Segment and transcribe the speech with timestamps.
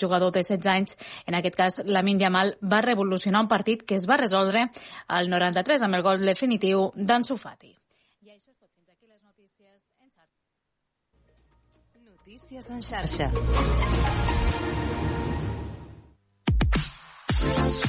[0.00, 0.96] jugador de 16 anys,
[1.26, 4.70] en aquest cas Lamin Yamal, va revolucionar un partit que es va resoldre
[5.08, 7.74] al 93 amb el gol definitiu d'Ansu Fati.
[8.22, 8.68] I això és tot.
[8.74, 10.38] Fins aquí les notícies en xarxa.
[12.08, 13.26] Notícies en xarxa.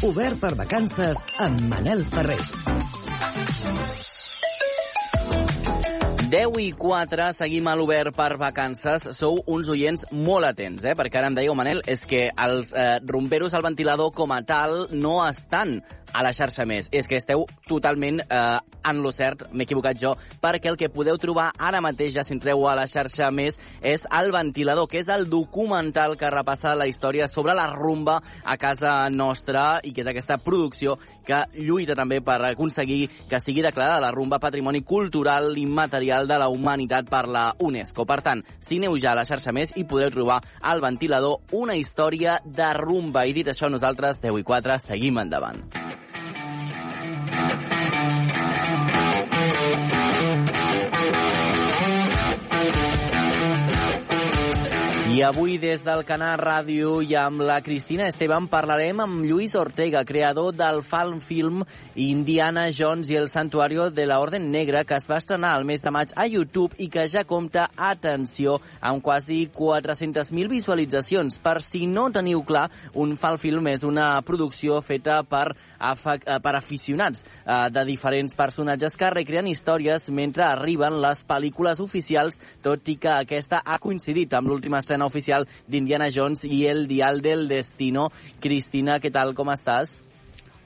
[0.08, 2.40] Obert per vacances amb Manel Ferrer.
[6.30, 9.08] 10 i 4, seguim a l'Obert per vacances.
[9.18, 10.94] Sou uns oients molt atents, eh?
[10.94, 14.84] perquè ara em dèieu, Manel, és que els eh, rumberos al ventilador com a tal
[14.94, 15.80] no estan
[16.14, 16.90] a la xarxa més.
[16.92, 18.60] És que esteu totalment eh,
[18.90, 22.36] en lo cert, m'he equivocat jo, perquè el que podeu trobar ara mateix, ja si
[22.36, 26.88] entreu a la xarxa més, és El ventilador, que és el documental que repassa la
[26.88, 32.22] història sobre la rumba a casa nostra i que és aquesta producció que lluita també
[32.26, 37.46] per aconseguir que sigui declarada la rumba Patrimoni Cultural Immaterial de la Humanitat per la
[37.60, 38.06] UNESCO.
[38.10, 40.42] Per tant, si aneu ja a la xarxa més i podreu trobar
[40.74, 43.28] El ventilador, una història de rumba.
[43.30, 45.99] I dit això, nosaltres, 10 i 4, seguim endavant.
[47.40, 47.69] Uh-huh.
[55.10, 60.04] I avui des del Canal Ràdio i amb la Cristina Esteban parlarem amb Lluís Ortega,
[60.06, 61.64] creador del fan film
[61.98, 65.82] Indiana Jones i el Santuario de la Orden Negra, que es va estrenar el mes
[65.82, 71.40] de maig a YouTube i que ja compta, atenció, amb quasi 400.000 visualitzacions.
[71.42, 77.26] Per si no teniu clar, un fan film és una producció feta per, per aficionats
[77.26, 83.16] eh, de diferents personatges que recreen històries mentre arriben les pel·lícules oficials, tot i que
[83.18, 88.10] aquesta ha coincidit amb l'última escena oficial d'Indiana Jones i el Dial del Destino.
[88.42, 90.02] Cristina, què tal, com estàs?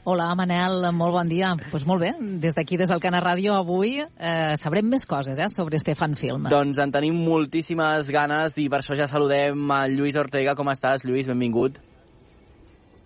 [0.03, 1.53] Hola, Manel, molt bon dia.
[1.55, 2.09] Doncs pues molt bé,
[2.43, 6.17] des d'aquí, des del Cana Ràdio, avui eh, sabrem més coses eh, sobre este fan
[6.19, 6.49] film.
[6.51, 10.57] Doncs en tenim moltíssimes ganes i per això ja saludem a Lluís Ortega.
[10.59, 11.31] Com estàs, Lluís?
[11.31, 11.79] Benvingut.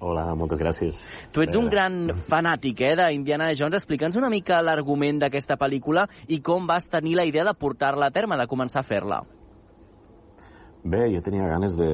[0.02, 1.06] Hola, moltes gràcies.
[1.34, 3.78] Tu ets un gran fanàtic eh, d'Indiana Jones.
[3.78, 8.14] Explica'ns una mica l'argument d'aquesta pel·lícula i com vas tenir la idea de portar-la a
[8.14, 9.22] terme, de començar a fer-la.
[10.84, 11.92] Bé, jo tenia ganes de,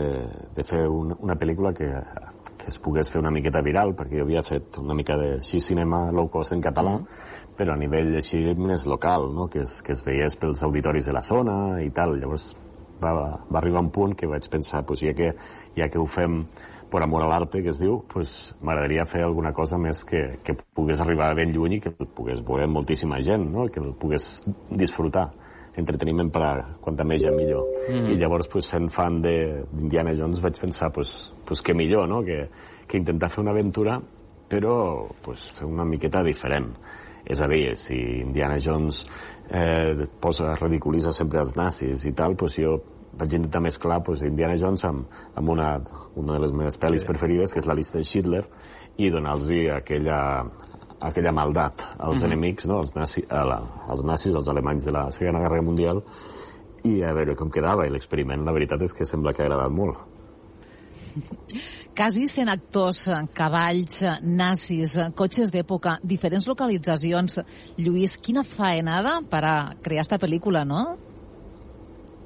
[0.56, 1.88] de fer un, una pel·lícula que,
[2.58, 5.62] que es pogués fer una miqueta viral, perquè jo havia fet una mica de així
[5.64, 7.54] cinema low cost en català, mm.
[7.58, 9.48] però a nivell així més local, no?
[9.48, 12.18] que, es, que es veiés pels auditoris de la zona i tal.
[12.20, 12.52] Llavors
[13.02, 13.14] va,
[13.50, 15.34] va arribar un punt que vaig pensar, pues, ja, que,
[15.78, 16.44] ja que ho fem
[16.94, 20.54] per amor a l'arte, que es diu, pues, m'agradaria fer alguna cosa més que, que
[20.78, 23.66] pogués arribar ben lluny i que el pogués veure moltíssima gent, no?
[23.74, 25.32] que el pogués disfrutar
[25.80, 27.70] entreteniment per a quanta més gent millor.
[27.90, 28.14] Mm.
[28.14, 31.12] I llavors, pues, sent fan d'Indiana Jones, vaig pensar, pues,
[31.48, 32.48] pues que millor, no?, que,
[32.88, 34.00] que intentar fer una aventura,
[34.50, 36.74] però pues, fer una miqueta diferent.
[37.26, 39.06] És a dir, si Indiana Jones
[39.50, 42.76] eh, posa, ridiculitza sempre els nazis i tal, pues jo
[43.14, 45.78] vaig intentar mesclar pues, Indiana Jones amb, amb una,
[46.20, 47.10] una de les meves pel·lis sí.
[47.10, 48.44] preferides, que és la llista de Schindler,
[48.98, 50.20] i donar-los aquella,
[51.04, 52.26] aquella maldat als mm -hmm.
[52.26, 52.80] enemics, no?
[52.80, 53.60] els, nazi, a la,
[53.90, 56.04] els nazis, els alemanys de la Segona Guerra Mundial,
[56.84, 57.86] i a veure com quedava.
[57.86, 59.98] I l'experiment, la veritat és que sembla que ha agradat molt.
[61.96, 67.40] Quasi 100 actors, cavalls, nazis, cotxes d'època, diferents localitzacions.
[67.78, 70.98] Lluís, quina faenada per a crear esta pel·lícula, no?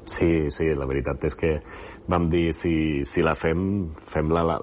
[0.05, 1.59] Sí, sí, la veritat és que
[2.07, 4.59] vam dir si, si la fem, fem-la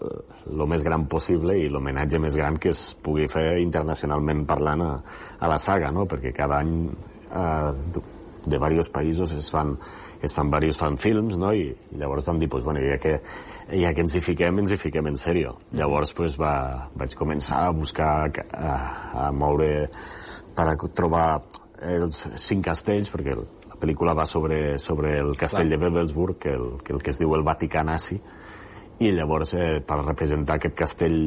[0.51, 4.93] el més gran possible i l'homenatge més gran que es pugui fer internacionalment parlant a,
[5.41, 6.05] a la saga, no?
[6.11, 8.03] perquè cada any eh,
[8.45, 9.75] de diversos països es fan,
[10.23, 11.53] es fan diversos fanfilms, no?
[11.57, 13.17] I, i llavors vam dir, pues, bueno, ja que,
[13.73, 15.57] ja que ens hi fiquem, ens hi fiquem en sèrio.
[15.73, 18.13] Llavors pues, va, vaig començar a buscar,
[18.53, 18.77] a,
[19.27, 19.89] a moure
[20.55, 21.27] per a trobar
[21.85, 25.79] els cinc castells, perquè la pel·lícula va sobre, sobre el castell Clar.
[25.79, 28.21] de Wewelsburg, que el, que el que es diu el Vaticà nazi,
[29.05, 31.19] i llavors eh, per representar aquest castell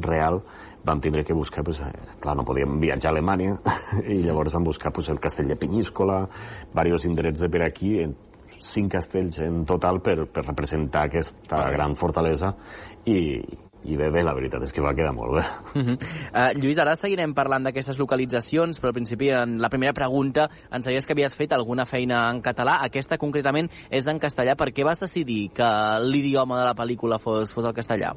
[0.00, 0.40] real
[0.84, 3.58] vam tindre que buscar, pues, eh, clar, no podíem viatjar a Alemanya,
[4.14, 6.22] i llavors vam buscar pues, el castell de Penyíscola,
[6.72, 7.98] diversos indrets de per aquí,
[8.60, 12.54] cinc castells en total per, per representar aquesta gran fortalesa
[13.08, 13.40] i,
[13.84, 15.44] i bé, bé, la veritat és que va quedar molt bé.
[15.74, 15.96] Uh -huh.
[15.96, 20.84] uh, Lluís, ara seguirem parlant d'aquestes localitzacions, però al principi, en la primera pregunta, ens
[20.84, 22.80] deies que havies fet alguna feina en català.
[22.82, 24.54] Aquesta, concretament, és en castellà.
[24.56, 28.14] Per què vas decidir que l'idioma de la pel·lícula fos, fos el castellà?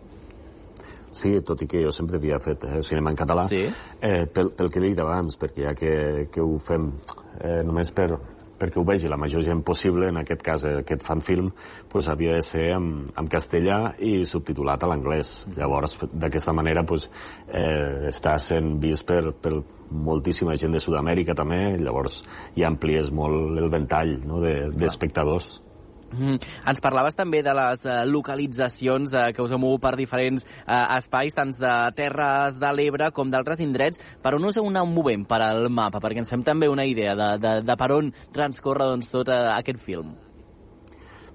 [1.12, 3.70] Sí, tot i que jo sempre havia fet eh, cinema en català, sí?
[4.02, 6.92] eh, pel, pel que he dit abans, perquè ja que, que ho fem
[7.40, 8.18] eh, només per,
[8.64, 11.52] perquè ho vegi la major gent possible, en aquest cas eh, aquest fanfilm,
[11.92, 12.90] pues, havia de ser en,
[13.20, 15.36] en castellà i subtitulat a l'anglès.
[15.58, 17.10] Llavors, d'aquesta manera, pues,
[17.52, 19.58] eh, està sent vist per, per
[19.94, 22.22] moltíssima gent de Sud-amèrica també, llavors
[22.58, 25.60] hi amplies molt el ventall no, d'espectadors.
[25.60, 25.73] De,
[26.14, 26.40] Mm.
[26.70, 30.98] Ens parlaves també de les uh, localitzacions uh, que us heu mogut per diferents uh,
[30.98, 34.02] espais, tant de terres de l'Ebre com d'altres indrets.
[34.22, 36.02] Per on us heu anat movent per al mapa?
[36.04, 39.58] Perquè ens fem també una idea de, de, de per on transcorre doncs, tot uh,
[39.58, 40.14] aquest film.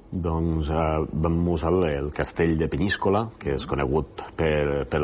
[0.09, 5.01] Doncs eh, vam usar el, el castell de Peníscola, que és conegut per, per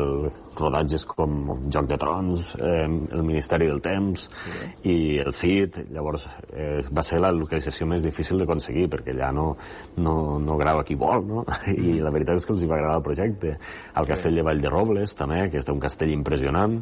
[0.57, 4.69] rodatges com Joc de Trons, eh, el Ministeri del Temps sí.
[4.89, 5.77] i el CID.
[5.93, 9.51] Llavors eh, va ser la localització més difícil d'aconseguir, perquè allà no,
[10.01, 11.45] no, no grava qui vol, no?
[11.75, 13.57] I la veritat és que els hi va agradar el projecte.
[14.01, 16.79] El castell de Vall de Robles, també, que és un castell impressionant.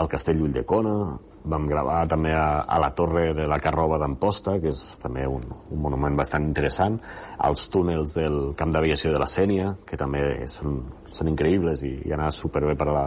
[0.00, 0.96] El castell d'Ulldecona,
[1.44, 5.46] vam gravar també a, a la torre de la Carroba d'Amposta, que és també un,
[5.72, 6.98] un monument bastant interessant,
[7.38, 10.20] als túnels del camp d'aviació de la Sènia, que també
[10.52, 13.06] són, són increïbles i, i anar superbé per a la,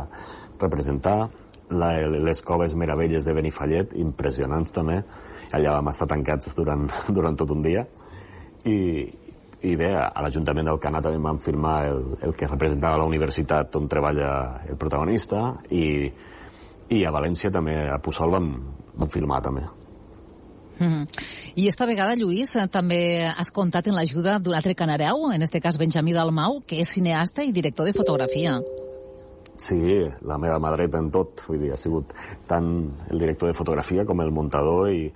[0.63, 1.17] representar,
[1.73, 4.99] la, les coves meravelles de Benifallet, impressionants també,
[5.53, 6.87] allà vam estar tancats durant,
[7.17, 7.85] durant tot un dia,
[8.65, 8.77] i,
[9.63, 13.75] i bé, a l'Ajuntament del Canà també vam firmar el, el que representava la universitat
[13.79, 14.31] on treballa
[14.67, 15.85] el protagonista, i
[16.89, 18.51] i a València també, a Puçol vam,
[18.97, 19.63] vam filmar també.
[20.79, 21.07] Mm -hmm.
[21.55, 25.61] I esta vegada, Lluís, eh, també has comptat en l'ajuda d'un altre canareu, en este
[25.61, 28.59] cas Benjamí Dalmau, que és cineasta i director de fotografia.
[29.57, 29.75] Sí,
[30.21, 32.13] la meva madreta en tot, vull dir, ha sigut
[32.47, 35.13] tant el director de fotografia com el muntador i,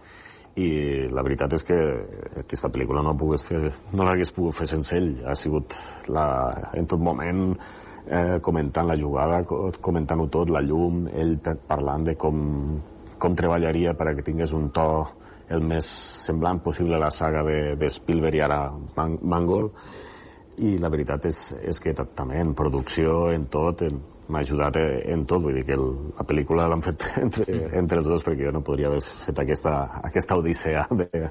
[0.56, 1.78] i la veritat és que
[2.44, 5.26] aquesta pel·lícula no, fer, no l'hagués pogut fer sense ell.
[5.26, 5.74] Ha sigut
[6.08, 7.58] la, en tot moment
[8.10, 9.44] eh, comentant la jugada,
[9.82, 11.38] comentant-ho tot, la llum, ell
[11.68, 12.42] parlant de com,
[13.20, 14.88] com treballaria perquè tingués un to
[15.50, 15.88] el més
[16.26, 18.60] semblant possible a la saga de, de Spielberg i ara
[18.98, 24.78] Mangold i la veritat és, és que també en producció, en tot, en, m'ha ajudat
[24.80, 25.86] en tot, vull dir que el,
[26.18, 27.46] la pel·lícula l'han fet entre,
[27.80, 29.74] entre els dos perquè jo no podria haver fet aquesta,
[30.10, 31.24] aquesta odissea de,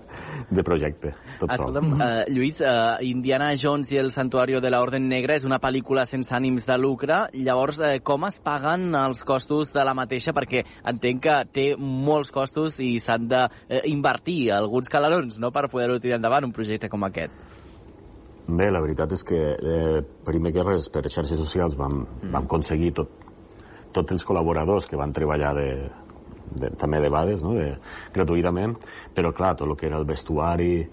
[0.50, 1.12] de projecte.
[1.40, 5.46] Tot Escolta'm, uh, Lluís, uh, Indiana Jones i el Santuario de la Orden Negra és
[5.48, 9.96] una pel·lícula sense ànims de lucre, llavors uh, com es paguen els costos de la
[9.96, 10.34] mateixa?
[10.36, 15.52] Perquè entenc que té molts costos i s'han d'invertir uh, alguns calarons no?
[15.52, 17.55] per poder-ho tirar endavant un projecte com aquest.
[18.46, 22.30] Bé, la veritat és que eh, primer que res per xarxes socials vam, mm.
[22.30, 23.10] vam aconseguir tot,
[23.96, 25.70] tots els col·laboradors que van treballar de,
[26.54, 27.56] de, també de bades, no?
[27.58, 27.72] de,
[28.14, 28.76] gratuïtament,
[29.16, 30.86] però clar, tot el que era el vestuari,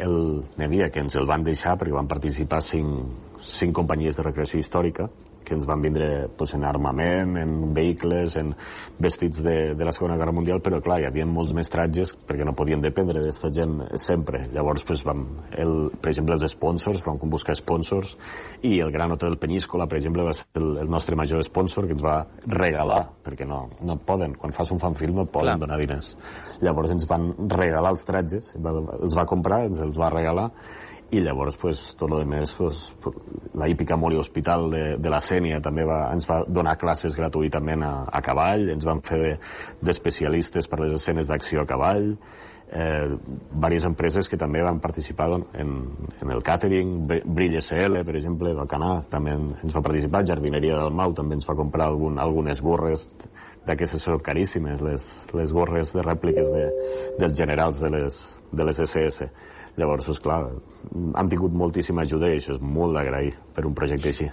[0.00, 0.16] el
[0.60, 5.10] Nevia, que ens el van deixar perquè van participar cinc, cinc companyies de recreació històrica,
[5.50, 8.54] que ens van vindre pues, en armament, en vehicles, en
[9.02, 12.46] vestits de, de la Segona Guerra Mundial, però clar, hi havia molts més tratges perquè
[12.46, 14.44] no podien dependre d'aquesta gent sempre.
[14.54, 18.14] Llavors, pues, vam, el, per exemple, els sponsors, vam buscar sponsors,
[18.62, 21.96] i el Gran Hotel Peníscola, per exemple, va ser el, el nostre major sponsor que
[21.98, 25.64] ens va regalar, perquè no, no poden, quan fas un fanfilm no et poden clar.
[25.66, 26.14] donar diners.
[26.62, 30.50] Llavors ens van regalar els tratges, els va comprar, ens els va regalar,
[31.10, 32.84] i llavors pues, tot el més pues,
[33.58, 37.82] la hípica Moli Hospital de, de la Sènia també va, ens va donar classes gratuïtament
[37.82, 39.36] a, a cavall, ens van fer
[39.82, 42.12] d'especialistes de, per les escenes d'acció a cavall
[42.70, 43.08] eh,
[43.50, 45.28] diverses empreses que també van participar
[45.58, 45.74] en,
[46.22, 50.94] en el catering, Brill SL, per exemple, del Canà, també ens va participar, Jardineria del
[50.94, 53.08] Mau també ens va comprar algun, algunes gorres
[53.66, 56.66] d'aquestes són caríssimes, les, les gorres de rèpliques de,
[57.18, 58.20] dels generals de les,
[58.52, 59.26] de les SS
[59.80, 60.42] Llavors, és clar,
[61.16, 64.28] han tingut moltíssima ajuda i això és molt d'agrair per un projecte així.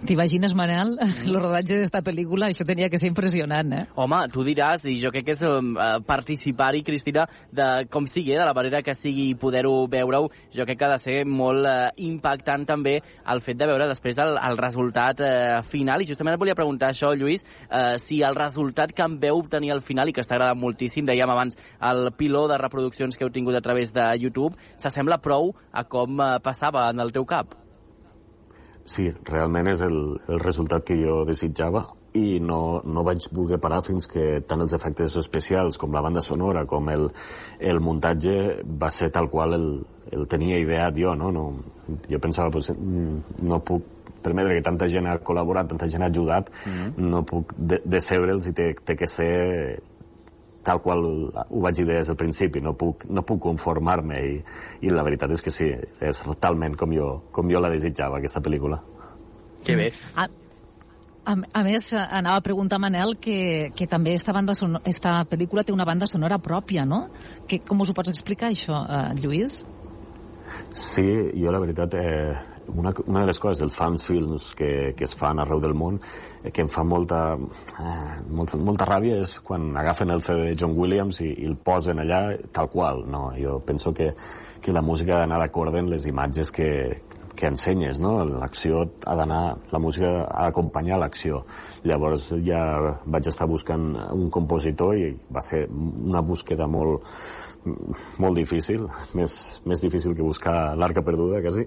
[0.00, 0.94] T'imagines, Manel,
[1.28, 2.48] el rodatge d'esta pel·lícula?
[2.48, 3.82] Això tenia que ser impressionant, eh?
[4.00, 5.74] Home, tu diràs, i jo crec que és um,
[6.08, 10.88] participar-hi, Cristina, de com sigui, de la manera que sigui poder-ho veure-ho, jo crec que
[10.88, 15.20] ha de ser molt uh, impactant també el fet de veure després el, el resultat
[15.20, 16.00] uh, final.
[16.00, 19.74] I justament et volia preguntar això, Lluís, uh, si el resultat que en veu obtenir
[19.76, 21.60] al final i que està agradant moltíssim, dèiem abans,
[21.92, 26.22] el piló de reproduccions que heu tingut a través de YouTube, s'assembla prou a com
[26.24, 27.60] uh, passava en el teu cap?
[28.90, 31.84] Sí, realment és el, el resultat que jo desitjava
[32.18, 36.22] i no, no vaig voler parar fins que tant els efectes especials com la banda
[36.26, 37.06] sonora com el,
[37.60, 38.34] el muntatge
[38.82, 39.68] va ser tal qual el,
[40.10, 41.30] el tenia ideat jo, no?
[41.30, 41.44] no
[42.10, 43.86] jo pensava, pues, mm, no puc
[44.24, 47.10] permetre que tanta gent ha col·laborat, tanta gent ha ajudat, mm -hmm.
[47.14, 49.82] no puc de decebrels i té, té que ser
[50.64, 54.34] tal qual ho vaig dir des del principi, no puc, no puc conformar-me i,
[54.84, 55.70] i la veritat és que sí,
[56.04, 58.80] és talment com jo, com jo la desitjava, aquesta pel·lícula.
[59.64, 59.88] Que bé.
[60.16, 60.26] A,
[61.24, 65.20] a, a més, anava a preguntar a Manel que, que també esta, banda son, esta
[65.28, 67.06] pel·lícula té una banda sonora pròpia, no?
[67.48, 69.62] Que, com us ho pots explicar, això, eh, Lluís?
[70.76, 72.36] Sí, jo la veritat eh,
[72.74, 75.98] una, una de les coses dels fans films que, que es fan arreu del món
[76.42, 80.56] eh, que em fa molta, eh, molta, molta ràbia és quan agafen el CD de
[80.60, 82.22] John Williams i, i el posen allà
[82.54, 83.04] tal qual.
[83.10, 84.12] No, jo penso que,
[84.60, 86.70] que la música ha d'anar d'acord amb les imatges que,
[87.40, 88.18] que ensenyes, no?
[88.28, 91.44] L'acció ha d'anar, la música ha d'acompanyar l'acció.
[91.88, 92.60] Llavors ja
[93.06, 97.06] vaig estar buscant un compositor i va ser una búsqueda molt,
[97.64, 98.86] molt difícil,
[99.16, 99.34] més,
[99.68, 101.66] més difícil que buscar l'arca perduda, quasi.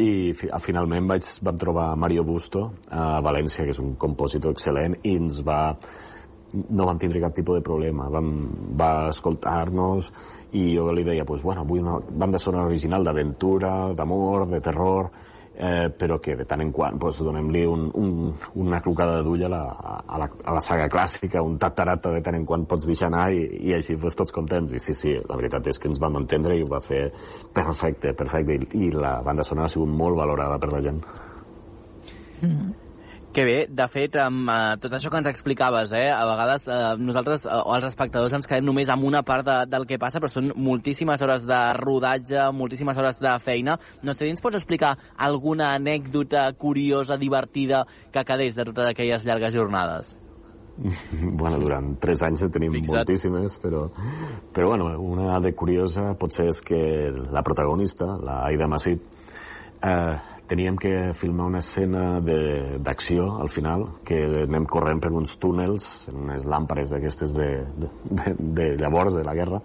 [0.00, 5.00] I fi, finalment vaig, vam trobar Mario Busto a València, que és un compositor excel·lent,
[5.02, 5.62] i ens va...
[6.70, 8.08] no vam tindre cap tipus de problema.
[8.10, 8.30] Vam,
[8.78, 10.12] va escoltar-nos
[10.52, 15.10] i jo li deia, pues, bueno, vull una banda sonora original d'aventura, d'amor, de terror,
[15.60, 19.50] eh, però que de tant en quant pues, donem-li un, un, una clocada d'ull a,
[19.52, 19.60] la,
[20.00, 23.28] a, la, a la saga clàssica, un tatarata de tant en quant pots deixar anar
[23.36, 24.72] i, i així pues, tots contents.
[24.72, 27.06] I sí, sí, la veritat és que ens vam entendre i ho va fer
[27.52, 28.56] perfecte, perfecte.
[28.56, 31.04] I, i la banda sonora ha sigut molt valorada per la gent.
[32.40, 32.89] Mm -hmm.
[33.30, 36.96] Que bé, de fet, amb uh, tot això que ens explicaves, eh, a vegades uh,
[36.98, 40.18] nosaltres uh, o els espectadors ens quedem només amb una part de, del que passa,
[40.18, 43.76] però són moltíssimes hores de rodatge, moltíssimes hores de feina.
[44.02, 49.22] No sé si ens pots explicar alguna anècdota curiosa, divertida, que quedés de totes aquelles
[49.28, 50.10] llargues jornades?
[51.40, 52.98] bueno, durant tres anys en tenim Fixa't.
[52.98, 53.84] moltíssimes, però,
[54.50, 56.82] però bueno, una de curiosa potser és que
[57.30, 59.06] la protagonista, la Aida Masip,
[59.86, 60.18] eh,
[60.50, 66.24] teníem que filmar una escena d'acció al final, que anem corrent per uns túnels, en
[66.24, 67.46] unes làmpares d'aquestes de,
[67.78, 69.60] de, de, de llavors, de la guerra,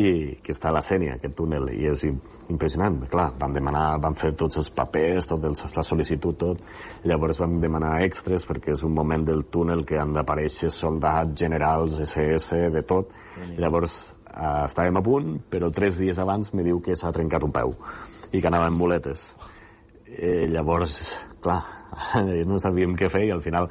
[0.00, 3.02] i que està a la Sènia, aquest túnel, i és impressionant.
[3.12, 6.64] Clar, vam demanar, vam fer tots els papers, tot el, la sol·licitud, tot.
[7.04, 12.00] Llavors vam demanar extras perquè és un moment del túnel que han d'aparèixer soldats, generals,
[12.08, 13.12] SS, de tot.
[13.60, 17.52] Llavors eh, estàvem a punt, però tres dies abans me diu que s'ha trencat un
[17.52, 17.76] peu
[18.32, 19.28] i que anava amb muletes.
[20.14, 20.98] Eh, llavors,
[21.42, 21.62] clar,
[22.48, 23.70] no sabíem què fer i al final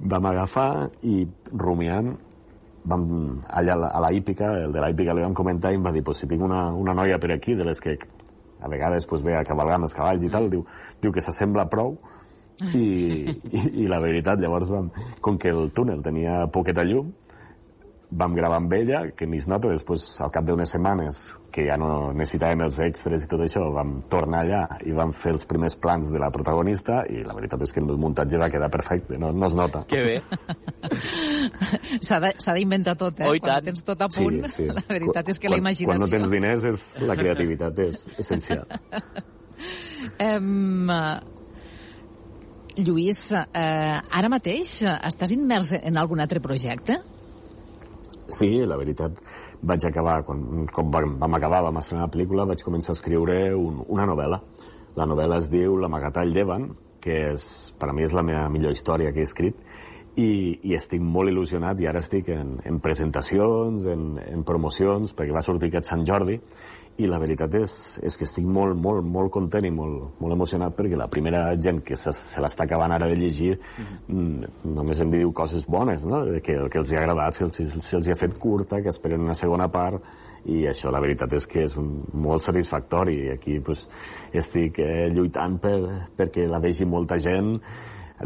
[0.00, 2.14] vam agafar i rumiant
[2.84, 3.04] vam,
[3.48, 6.02] allà a la hípica, el de la hípica li vam comentar i em va dir,
[6.04, 7.96] pues, si tinc una, una noia per aquí, de les que
[8.60, 10.64] a vegades pues, ve a cavalgar amb els cavalls i tal, diu,
[11.00, 11.96] diu que s'assembla prou
[12.74, 12.84] i,
[13.56, 17.12] i, i la veritat, llavors vam, com que el túnel tenia poqueta llum,
[18.10, 21.76] vam gravar amb ella, que ni es nota, després, al cap d'unes setmanes, que ja
[21.80, 25.76] no necessitàvem els extras i tot això, vam tornar allà i vam fer els primers
[25.82, 29.32] plans de la protagonista i la veritat és que el muntatge va quedar perfecte, no,
[29.32, 29.82] no es nota.
[29.90, 30.16] Que bé.
[32.06, 32.20] S'ha
[32.56, 33.28] d'inventar tot, eh?
[33.28, 34.70] Oh, quan tens tot a punt, sí, sí.
[34.70, 35.90] la veritat és que quan, la imaginació...
[35.92, 38.66] Quan no tens diners, és, la creativitat és essencial.
[40.30, 40.90] um,
[42.80, 47.00] Lluís, eh, ara mateix estàs immers en algun altre projecte?
[48.30, 49.18] Sí, la veritat,
[49.62, 53.82] vaig acabar, quan, quan vam acabar, vam estrenar la pel·lícula, vaig començar a escriure un,
[53.88, 54.40] una novel·la.
[54.96, 57.44] La novel·la es diu L'amagatall d'Evan, que és,
[57.80, 59.60] per a mi és la meva millor història que he escrit,
[60.18, 65.36] i, i estic molt il·lusionat i ara estic en, en presentacions, en, en promocions, perquè
[65.36, 66.40] va sortir aquest Sant Jordi,
[67.00, 70.76] i la veritat és, és que estic molt, molt, molt content i molt, molt emocionat
[70.76, 74.48] perquè la primera gent que se, se l'està acabant ara de llegir uh -huh.
[74.64, 76.24] només em diu coses bones, no?
[76.44, 79.20] Que, que els hi ha agradat, que els, els hi ha fet curta, que esperen
[79.20, 80.02] una segona part
[80.44, 83.86] i això la veritat és que és un, molt satisfactori i aquí pues,
[84.32, 87.58] estic eh, lluitant per, perquè la vegi molta gent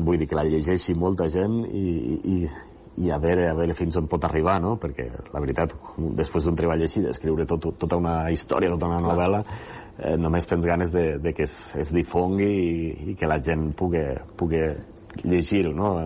[0.03, 2.49] vull dir que la llegeixi molta gent i, i,
[3.03, 4.77] i a veure, a veure fins on pot arribar, no?
[4.81, 5.75] Perquè, la veritat,
[6.19, 9.41] després d'un treball així, d'escriure tot, tota una història, tota una novel·la,
[9.99, 13.73] eh, només tens ganes de, de que es, es difongui i, i que la gent
[13.79, 14.05] pugui,
[14.39, 14.63] pugui
[15.25, 15.97] llegir-ho, no?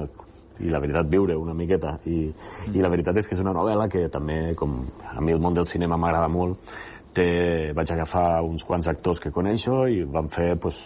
[0.59, 2.73] i la veritat viure una miqueta i, mm.
[2.75, 5.54] i la veritat és que és una novel·la que també, com a mi el món
[5.54, 6.73] del cinema m'agrada molt
[7.14, 7.28] té,
[7.76, 10.80] vaig agafar uns quants actors que coneixo i vam fer pues,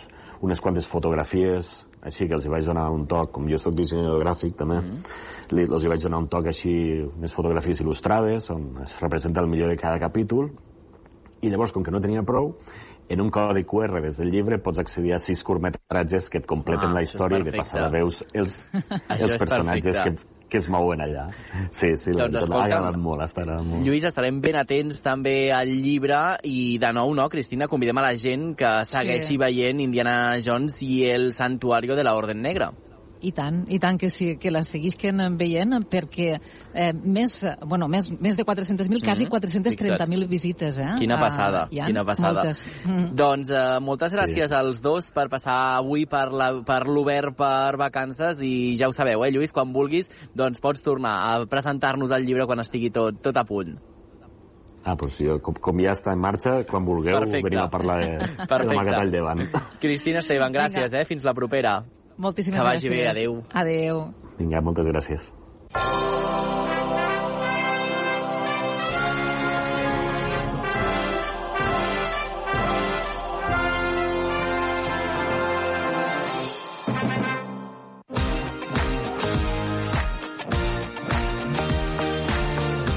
[0.44, 1.70] unes quantes fotografies
[2.02, 4.90] així que els hi vaig donar un toc, com jo sóc dissenyador gràfic també, mm
[4.90, 5.56] -hmm.
[5.56, 6.74] li, els hi vaig donar un toc així,
[7.16, 10.50] unes fotografies il·lustrades, on es representa el millor de cada capítol,
[11.40, 12.54] i llavors, com que no tenia prou,
[13.08, 16.90] en un codi QR des del llibre pots accedir a sis curtmetratges que et completen
[16.90, 18.68] ah, la història i de passada veus els,
[19.18, 20.14] els personatges que,
[20.52, 21.26] que es mouen allà.
[21.72, 23.86] Sí, sí, doncs, escolta, ha agradat molt, està agradat molt.
[23.86, 28.14] Lluís, estarem ben atents també al llibre i de nou, no, Cristina, convidem a la
[28.20, 29.40] gent que segueixi sí.
[29.40, 32.72] veient Indiana Jones i el Santuario de la Orden Negra.
[33.22, 37.36] I tant, i tant que sí, que la seguisquen veient perquè eh, més,
[37.68, 39.04] bueno, més, més de 400.000, mm -hmm.
[39.04, 40.94] quasi 430.000 visites, eh?
[40.98, 42.42] Quina passada, uh, quina passada.
[42.42, 42.66] Moltes.
[42.84, 43.14] Mm.
[43.14, 44.54] Doncs uh, moltes gràcies sí.
[44.54, 49.30] als dos per passar avui per l'Obert per, per vacances i ja ho sabeu, eh,
[49.30, 53.44] Lluís, quan vulguis, doncs pots tornar a presentar-nos el llibre quan estigui tot, tot a
[53.44, 53.78] punt.
[54.84, 57.46] Ah, doncs jo, com, com ja està en marxa, quan vulgueu Perfecte.
[57.46, 58.94] venim a parlar de, de Perfecte.
[58.98, 59.44] al llevant.
[59.80, 61.04] Cristina Esteban, gràcies, eh?
[61.06, 61.82] Fins la propera.
[62.16, 62.90] Moltíssimes Que vagi gràcies.
[62.90, 63.42] bé, adéu.
[63.52, 64.14] Adéu.
[64.38, 65.32] Vinga, moltes gràcies.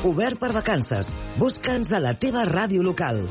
[0.05, 1.09] Obert per vacances.
[1.41, 3.23] Busca'ns a la teva ràdio local.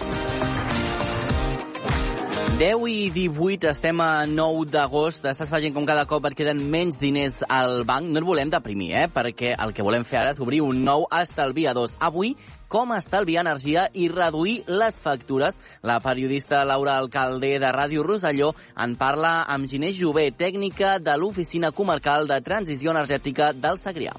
[2.55, 7.01] 10 i 18, estem a 9 d'agost, estàs veient com cada cop et queden menys
[7.01, 8.07] diners al banc.
[8.07, 9.09] No et volem deprimir, eh?
[9.11, 11.97] perquè el que volem fer ara és obrir un nou estalviadors.
[11.99, 12.37] Avui,
[12.71, 15.59] com estalviar energia i reduir les factures.
[15.83, 21.75] La periodista Laura Alcalde de Ràdio Roselló en parla amb Ginés Jové, tècnica de l'Oficina
[21.75, 24.15] Comarcal de Transició Energètica del Segrià.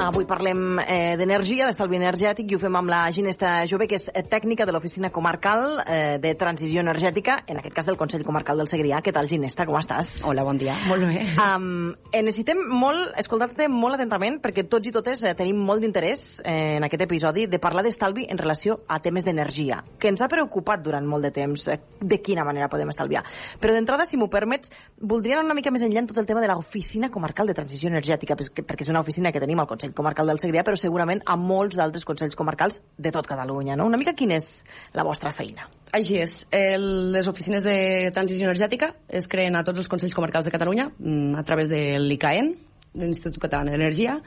[0.00, 4.06] Avui parlem eh, d'energia, d'estalvi energètic, i ho fem amb la Ginesta Jove, que és
[4.08, 8.62] eh, tècnica de l'Oficina Comarcal eh, de Transició Energètica, en aquest cas del Consell Comarcal
[8.62, 9.02] del Segrià.
[9.04, 9.66] Què tal, Ginesta?
[9.68, 10.14] Com estàs?
[10.24, 10.72] Hola, bon dia.
[10.88, 11.26] Molt bé.
[11.44, 16.24] Um, eh, necessitem molt, escoltar-te molt atentament, perquè tots i totes eh, tenim molt d'interès
[16.46, 20.30] eh, en aquest episodi de parlar d'estalvi en relació a temes d'energia, que ens ha
[20.32, 23.26] preocupat durant molt de temps, eh, de quina manera podem estalviar.
[23.60, 26.40] Però d'entrada, si m'ho permets, voldria anar una mica més enllà en tot el tema
[26.40, 29.89] de l'Oficina Comarcal de Transició Energètica, perquè perquè és una oficina que tenim al Consell
[29.96, 33.76] Comarcal del Segrià, però segurament a molts d'altres consells comarcals de tot Catalunya.
[33.76, 33.86] No?
[33.86, 34.62] Una mica quina és
[34.94, 35.68] la vostra feina?
[35.92, 36.46] Així és.
[36.50, 40.90] El, les oficines de transició energètica es creen a tots els Consells Comarcals de Catalunya
[40.98, 42.54] mm, a través de l'ICAEN,
[42.94, 44.20] de l'Institut Català d'Energia,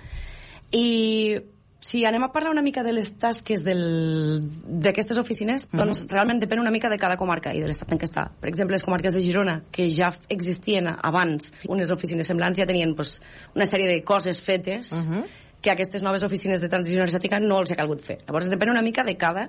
[0.72, 1.40] i
[1.84, 4.40] si anem a parlar una mica de les tasques del-
[4.84, 8.08] d'aquestes oficines, doncs realment depèn una mica de cada comarca i de l'estat en què
[8.08, 8.30] està.
[8.40, 12.96] Per exemple, les comarques de Girona, que ja existien abans, unes oficines semblants ja tenien
[12.96, 13.18] pues,
[13.54, 15.24] una sèrie de coses fetes Uh -huh.
[15.64, 18.20] Que aquestes noves oficines de transició energètica no els ha calgut fer.
[18.28, 19.48] Llavors, depèn una mica de cada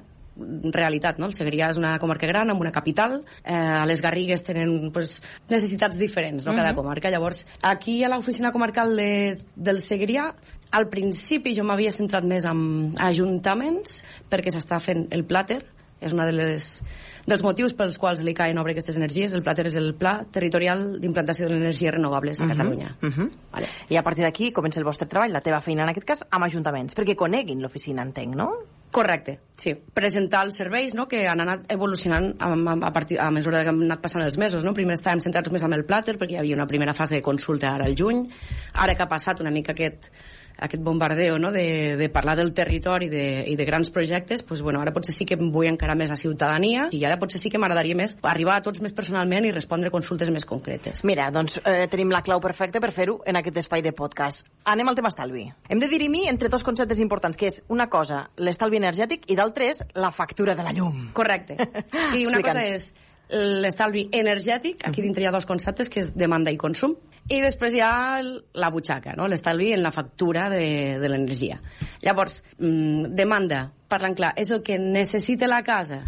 [0.75, 1.29] realitat, no?
[1.31, 5.99] El Segrià és una comarca gran amb una capital, eh, les Garrigues tenen pues, necessitats
[5.99, 6.55] diferents, no?
[6.55, 6.77] Cada Mhm.
[6.77, 7.11] comarca.
[7.11, 10.35] Llavors, aquí a l'oficina comarcal de, del Segrià,
[10.73, 15.63] al principi jo m'havia centrat més en ajuntaments, perquè s'està fent el plàter,
[16.01, 16.83] és una de les
[17.27, 19.35] dels motius pels quals l'ICAEN obre aquestes energies.
[19.35, 22.97] El plàter és el Pla Territorial d'Implantació de les Energies Renovables a Catalunya.
[23.03, 23.31] Uh -huh.
[23.53, 23.69] Vale.
[23.89, 26.45] I a partir d'aquí comença el vostre treball, la teva feina en aquest cas, amb
[26.45, 28.51] ajuntaments, perquè coneguin l'oficina, entenc, no?
[28.95, 29.73] Correcte, sí.
[29.75, 33.73] Presentar els serveis no, que han anat evolucionant a, a, a, partir, a mesura que
[33.73, 34.63] han anat passant els mesos.
[34.63, 34.73] No?
[34.73, 37.73] Primer estàvem centrats més amb el plàter, perquè hi havia una primera fase de consulta
[37.75, 38.29] ara al juny.
[38.73, 40.13] Ara que ha passat una mica aquest,
[40.59, 41.51] aquest bombardeo no?
[41.53, 45.27] de, de parlar del territori de, i de grans projectes, doncs, bueno, ara potser sí
[45.27, 48.59] que em vull encara més a ciutadania i ara potser sí que m'agradaria més arribar
[48.59, 51.05] a tots més personalment i respondre consultes més concretes.
[51.05, 54.47] Mira, doncs eh, tenim la clau perfecta per fer-ho en aquest espai de podcast.
[54.71, 55.49] Anem al tema estalvi.
[55.69, 59.69] Hem de dirimir entre dos conceptes importants, que és una cosa, l'estalvi energètic, i l'altra
[59.71, 61.11] és la factura de la llum.
[61.17, 61.59] Correcte.
[62.19, 62.93] I una cosa és
[63.31, 66.95] l'estalvi energètic, aquí dintre hi ha dos conceptes, que és demanda i consum,
[67.33, 69.27] i després hi ha la butxaca, no?
[69.31, 71.61] l'estalvi en la factura de, de l'energia.
[72.05, 76.03] Llavors, mm, demanda, parlant clar, és el que necessita la casa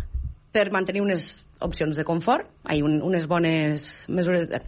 [0.53, 4.61] per mantenir unes opcions de confort, hay un, unes bones mesures eh,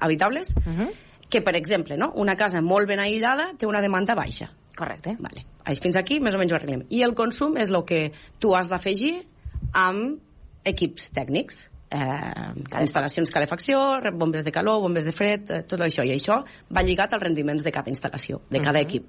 [0.00, 0.90] habitables, Uh -huh.
[1.28, 2.12] que, per exemple, no?
[2.14, 4.50] una casa molt ben aïllada té una demanda baixa.
[4.76, 5.16] Correcte.
[5.18, 5.44] Vale.
[5.64, 6.86] Així, Fins aquí més o menys ho arreglem.
[6.88, 9.26] I el consum és el que tu has d'afegir
[9.72, 10.20] amb
[10.64, 11.68] equips tècnics.
[11.90, 13.78] Eh, instal·lacions calefacció,
[14.12, 16.04] bombes de calor, bombes de fred, eh, tot això.
[16.04, 18.86] I això va lligat als rendiments de cada instal·lació, de cada Mhm.
[18.86, 19.04] equip.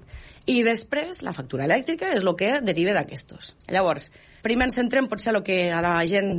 [0.46, 3.54] I després, la factura elèctrica és el que deriva d'aquestos.
[3.68, 4.10] Llavors,
[4.42, 6.30] primer ens centrem potser el que a la gent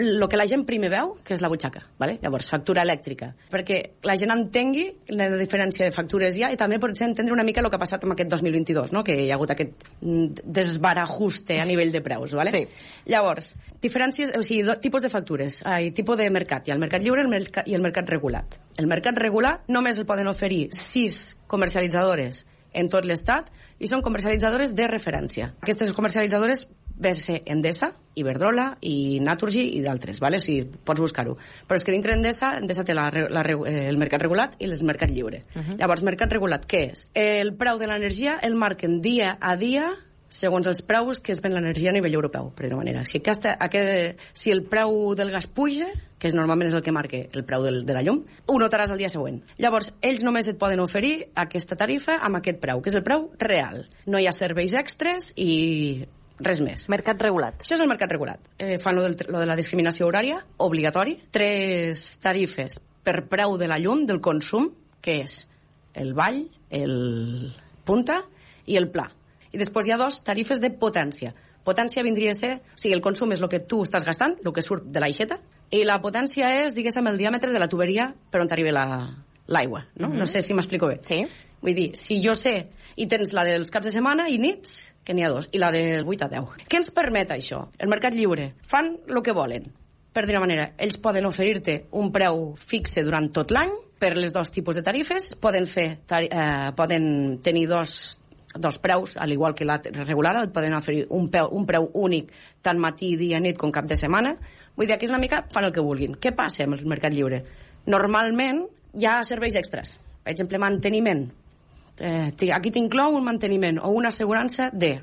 [0.00, 2.18] el que la gent primer veu, que és la butxaca, vale?
[2.22, 7.08] llavors factura elèctrica, perquè la gent entengui la diferència de factures ja i també potser
[7.08, 9.04] entendre una mica el que ha passat amb aquest 2022, no?
[9.06, 12.34] que hi ha hagut aquest mm, desbarajuste a nivell de preus.
[12.38, 12.54] Vale?
[12.54, 12.64] Sí.
[13.10, 16.82] Llavors, diferències, o sigui, do, tipus de factures, ai, tipus de mercat, hi ha el
[16.82, 18.56] mercat lliure el mercat, i el mercat regulat.
[18.80, 24.74] El mercat regulat només el poden oferir sis comercialitzadores en tot l'estat i són comercialitzadores
[24.76, 25.52] de referència.
[25.62, 26.66] Aquestes comercialitzadores
[27.00, 30.36] ve ser Endesa, Iberdrola i Naturgy i d'altres, vale?
[30.36, 31.36] o sigui, pots buscar-ho.
[31.66, 34.76] Però és que dintre Endesa, Endesa té la, la, eh, el mercat regulat i el
[34.84, 35.44] mercat lliure.
[35.54, 35.78] Uh -huh.
[35.80, 37.08] Llavors, mercat regulat, què és?
[37.14, 39.90] El preu de l'energia el marquen dia a dia
[40.30, 43.02] segons els preus que es ven l'energia a nivell europeu, per una manera.
[43.04, 45.90] Si, aquesta, aquest, si el preu del gas puja,
[46.20, 48.94] que és, normalment és el que marca el preu del, de la llum, ho notaràs
[48.94, 49.42] el dia següent.
[49.60, 53.28] Llavors, ells només et poden oferir aquesta tarifa amb aquest preu, que és el preu
[53.42, 53.84] real.
[54.06, 56.06] No hi ha serveis extres i
[56.40, 56.86] res més.
[56.92, 57.60] Mercat regulat.
[57.60, 58.52] Això és el mercat regulat.
[58.58, 61.18] Eh, fan lo, del, lo de la discriminació horària, obligatori.
[61.32, 65.42] Tres tarifes per preu de la llum, del consum, que és
[65.94, 67.50] el ball, el
[67.84, 68.22] punta
[68.70, 69.08] i el pla.
[69.52, 71.32] I després hi ha dos tarifes de potència.
[71.64, 72.52] Potència vindria a ser...
[72.74, 75.36] O sigui, el consum és el que tu estàs gastant, el que surt de l'aixeta,
[75.70, 79.10] i la potència és, diguéssim, el diàmetre de la tuberia per on t'arriba la-
[79.50, 79.84] l'aigua.
[79.96, 80.08] No?
[80.08, 80.18] Mhm.
[80.18, 81.00] no sé si m'explico bé.
[81.04, 81.24] Sí.
[81.60, 85.12] Vull dir, si jo sé, i tens la dels caps de setmana i nits, que
[85.12, 86.64] n'hi ha dos, i la del 8 a 10.
[86.68, 87.66] Què ens permet això?
[87.78, 88.54] El mercat lliure.
[88.62, 89.66] Fan el que volen.
[90.12, 94.32] Per dir una manera, ells poden oferir-te un preu fixe durant tot l'any per les
[94.32, 98.18] dos tipus de tarifes, poden, fer, tari eh, poden tenir dos,
[98.58, 102.32] dos preus, al igual que la regulada, et poden oferir un, peu, un preu únic
[102.62, 104.34] tant matí, dia, nit com cap de setmana.
[104.76, 106.16] Vull dir, aquí és una mica fan el que vulguin.
[106.18, 107.44] Què passa amb el mercat lliure?
[107.90, 108.64] Normalment
[108.98, 109.96] hi ha serveis extras.
[110.24, 111.28] Per exemple, manteniment.
[112.00, 114.98] Eh, aquí t'inclou un manteniment o una assegurança de...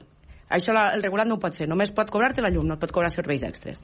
[0.47, 2.83] Això la, el regulat no ho pot fer, només pot cobrar-te la llum, no et
[2.83, 3.83] pot cobrar serveis extras.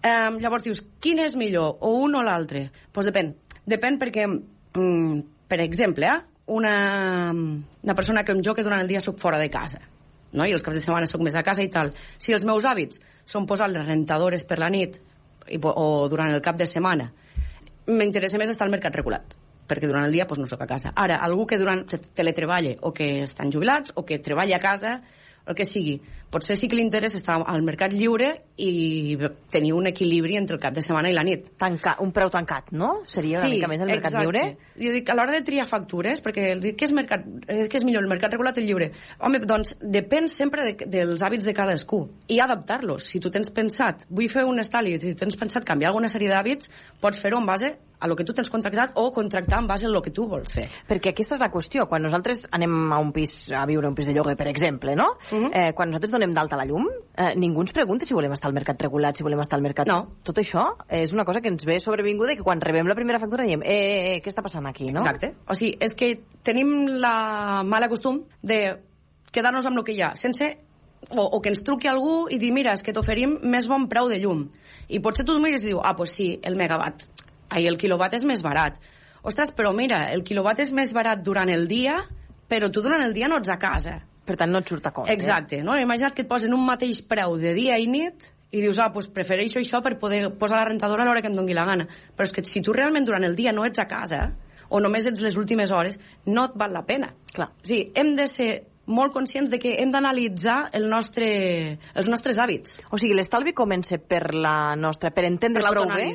[0.00, 2.68] Eh, llavors dius, quin és millor, o un o l'altre?
[2.68, 3.34] Doncs pues depèn.
[3.68, 9.00] Depèn perquè, mm, per exemple, eh, una, una persona com jo que durant el dia
[9.04, 9.80] sóc fora de casa,
[10.32, 10.46] no?
[10.46, 11.92] i els caps de setmana sóc més a casa i tal.
[12.18, 14.96] Si els meus hàbits són posar les rentadores per la nit
[15.48, 17.10] i, o durant el cap de setmana,
[17.88, 19.36] m'interessa més estar al mercat regulat
[19.68, 20.94] perquè durant el dia doncs, no sóc a casa.
[20.96, 24.94] Ara, algú que durant te- teletreballa o que estan jubilats o que treballa a casa
[25.48, 25.96] el que sigui,
[26.30, 28.28] potser sí que li interessa estar al mercat lliure
[28.60, 29.16] i
[29.52, 31.46] tenir un equilibri entre el cap de setmana i la nit.
[31.60, 32.90] Tanca, un preu tancat, no?
[33.08, 34.26] Seria una mica més el mercat exacte.
[34.26, 34.44] lliure?
[34.78, 38.04] Jo dic, a l'hora de triar factures, perquè el, què és, mercat, què és millor,
[38.04, 38.90] el mercat regulat o el lliure?
[39.24, 43.08] Home, doncs depèn sempre de, dels hàbits de cadascú i adaptar-los.
[43.08, 46.68] Si tu tens pensat, vull fer un estalvi, si tens pensat canviar alguna sèrie d'hàbits,
[47.00, 49.88] pots fer-ho en base a lo que tu tens contractat o contractar en base a
[49.88, 50.68] lo que tu vols fer.
[50.88, 51.88] Perquè aquesta és la qüestió.
[51.88, 54.94] Quan nosaltres anem a un pis, a viure a un pis de lloguer, per exemple,
[54.96, 55.16] no?
[55.30, 55.50] Mhm.
[55.52, 58.54] eh, quan nosaltres donem d'alta la llum, eh, ningú ens pregunta si volem estar al
[58.54, 59.86] mercat regulat, si volem estar al mercat...
[59.86, 60.18] No.
[60.22, 63.18] Tot això és una cosa que ens ve sobrevinguda i que quan rebem la primera
[63.18, 65.00] factura diem eh, eh, eh què està passant aquí, no?
[65.00, 65.34] Exacte.
[65.48, 68.78] O sigui, és que tenim la mala costum de
[69.32, 70.56] quedar-nos amb el que hi ha, sense
[71.10, 74.10] o, o que ens truqui algú i dir, mira, és que t'oferim més bon preu
[74.10, 74.48] de llum.
[74.88, 77.06] I potser tu mires i dius, ah, pues sí, el megawatt.
[77.48, 78.78] Ai, el quilowatt és més barat.
[79.26, 81.98] Ostres, però mira, el quilowatt és més barat durant el dia,
[82.48, 83.98] però tu durant el dia no ets a casa.
[84.28, 85.12] Per tant, no et surt a compte.
[85.12, 85.76] Exacte, no?
[85.80, 89.10] Imagina't que et posen un mateix preu de dia i nit i dius, ah, doncs
[89.12, 91.88] prefereixo això per poder posar la rentadora a l'hora que em doni la gana.
[92.16, 94.22] Però és que si tu realment durant el dia no ets a casa,
[94.68, 97.12] o només ets les últimes hores, no et val la pena.
[97.32, 97.50] Clar.
[97.56, 98.50] O sigui, hem de ser
[98.88, 101.28] molt conscients de que hem d'analitzar el nostre,
[101.94, 102.78] els nostres hàbits.
[102.90, 105.12] O sigui, l'estalvi comença per la nostra...
[105.12, 106.10] per entendre Per prou bé...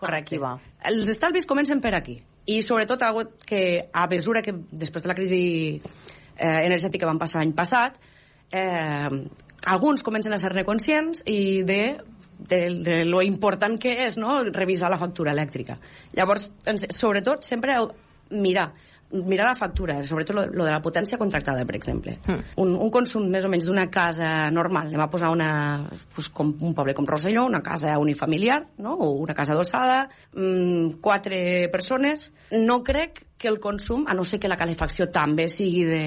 [0.00, 0.36] Correcte.
[0.36, 0.54] Aquí va.
[0.90, 2.16] Els estalvis comencen per aquí.
[2.48, 5.42] I sobretot algo que a mesura que després de la crisi
[5.76, 7.98] eh, energètica van passar l'any passat,
[8.50, 9.20] eh,
[9.70, 11.82] alguns comencen a ser-ne conscients i de,
[12.38, 14.40] de, de lo important que és no?
[14.48, 15.76] revisar la factura elèctrica.
[16.16, 16.48] Llavors,
[16.96, 17.76] sobretot, sempre
[18.30, 18.70] mirar
[19.12, 22.18] mirar la factura, sobretot lo, lo de la potència contractada, per exemple.
[22.26, 22.44] Hmm.
[22.62, 25.50] Un, un consum més o menys d'una casa normal, anem a posar una,
[26.14, 28.94] pues, com un poble com Rosselló, una casa unifamiliar, no?
[28.94, 34.38] o una casa adossada, mmm, quatre persones, no crec que el consum, a no ser
[34.38, 36.04] que la calefacció també sigui de,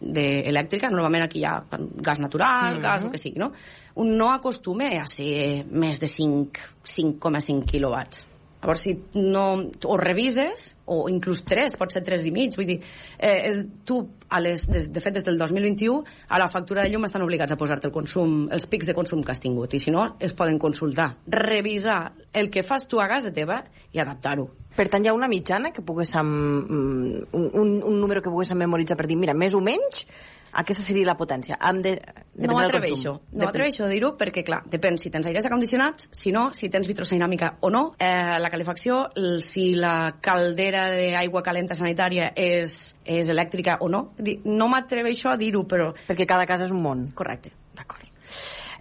[0.00, 1.60] de elèctrica, normalment aquí hi ha
[2.02, 2.82] gas natural, Mhm.
[2.82, 3.52] gas, el que sigui, no?
[3.96, 8.26] Un no acostuma a ser més de 5 5,5 quilowatts.
[8.66, 12.80] Llavors, si no, o revises, o inclús 3, pot ser 3 i mig, vull dir,
[13.14, 16.90] eh, és, tu, a les, des, de fet, des del 2021, a la factura de
[16.90, 19.78] llum estan obligats a posar-te el consum, els pics de consum que has tingut, i
[19.78, 21.12] si no, es poden consultar.
[21.30, 23.60] Revisar el que fas tu a casa teva
[23.94, 24.48] i adaptar-ho.
[24.74, 26.26] Per tant, hi ha una mitjana que poguéssim...
[26.26, 30.08] mm, Un, un, un número que poguéssim memoritzar per dir, mira, més o menys,
[30.56, 31.58] aquesta seria la potència.
[31.60, 31.92] Hem de,
[32.32, 33.20] depèn No consum.
[33.32, 36.88] no m'atreveixo a dir-ho perquè, clar, depèn si tens aires acondicionats, si no, si tens
[36.88, 39.06] vitroceràmica o no, eh, la calefacció,
[39.44, 44.02] si la caldera d'aigua calenta sanitària és, és elèctrica o no.
[44.44, 45.92] No m'atreveixo a dir-ho, però...
[46.08, 47.06] Perquè cada casa és un món.
[47.14, 47.52] Correcte.
[47.76, 48.08] D'acord.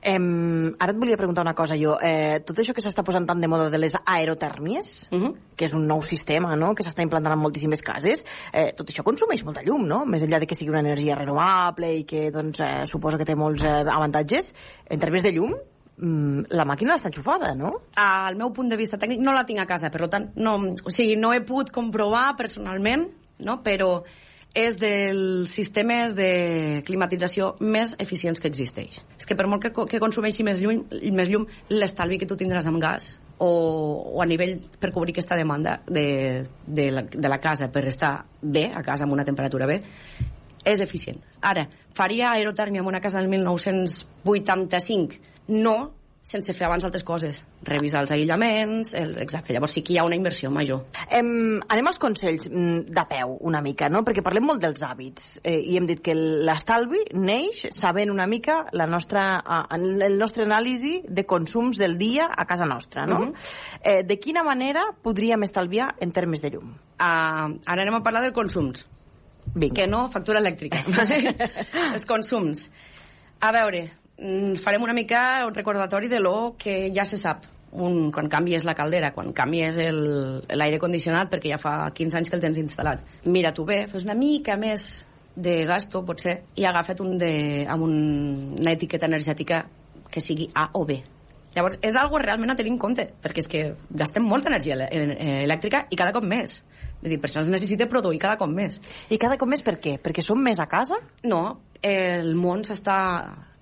[0.06, 1.96] Em, ara et volia preguntar una cosa jo.
[1.98, 5.34] Eh, tot això que s'està posant tant de moda de les aerotèrmies, Uh -huh.
[5.56, 6.76] que és un nou sistema no?
[6.76, 10.06] que s'està implantant en moltíssimes cases, eh, tot això consumeix molta llum, no?
[10.06, 13.36] Més enllà de que sigui una energia renovable i que doncs, eh, suposo que té
[13.36, 14.54] molts eh, avantatges,
[14.86, 15.56] en termes de llum,
[15.98, 17.72] mm, la màquina està enxufada, no?
[17.96, 20.90] Al meu punt de vista tècnic no la tinc a casa, per tant, no, o
[20.90, 23.62] sigui, no he pogut comprovar personalment, no?
[23.64, 24.04] però
[24.56, 29.02] és dels sistemes de climatització més eficients que existeix.
[29.20, 30.80] És que per molt que, que consumeixi més llum,
[31.12, 33.50] més llum l'estalvi que tu tindràs amb gas o,
[34.16, 38.14] o a nivell per cobrir aquesta demanda de, de, la, de la casa per estar
[38.42, 39.82] bé, a casa amb una temperatura bé,
[40.66, 41.20] és eficient.
[41.44, 45.20] Ara, faria aerotèrmia en una casa del 1985?
[45.52, 45.92] No,
[46.26, 47.44] sense fer abans altres coses.
[47.68, 50.82] Revisar els aïllaments, el, exacte, llavors sí que hi ha una inversió major.
[51.14, 54.02] Em, anem als consells mm, de peu, una mica, no?
[54.08, 58.58] Perquè parlem molt dels hàbits eh, i hem dit que l'estalvi neix sabent una mica
[58.74, 63.20] la nostra, eh, el nostre anàlisi de consums del dia a casa nostra, no?
[63.20, 63.34] Mhm.
[63.84, 66.74] eh, de quina manera podríem estalviar en termes de llum?
[66.96, 68.88] Uh, ara anem a parlar de consums,
[69.54, 69.76] Vinga.
[69.76, 70.82] que no factura elèctrica.
[71.94, 72.70] els consums.
[73.42, 77.44] A veure, farem una mica un recordatori de lo que ja se sap
[77.76, 82.30] un, quan canvies la caldera, quan canvies el- l'aire condicionat, perquè ja fa 15 anys
[82.30, 83.02] que el tens instal·lat.
[83.26, 87.84] Mira tu bé, fes una mica més de gasto, potser, i agafa't un de, amb
[87.84, 89.66] un, una etiqueta energètica
[90.10, 91.02] que sigui A o B.
[91.56, 95.44] Llavors, és algo realment a tenir en compte, perquè és que gastem molta energia eh,
[95.44, 96.62] elèctrica i cada cop més.
[97.02, 98.80] Vull dir, per això es necessita produir cada cop més.
[99.10, 99.98] I cada cop més per què?
[100.00, 100.96] Perquè som més a casa?
[101.24, 102.98] No, el món s'està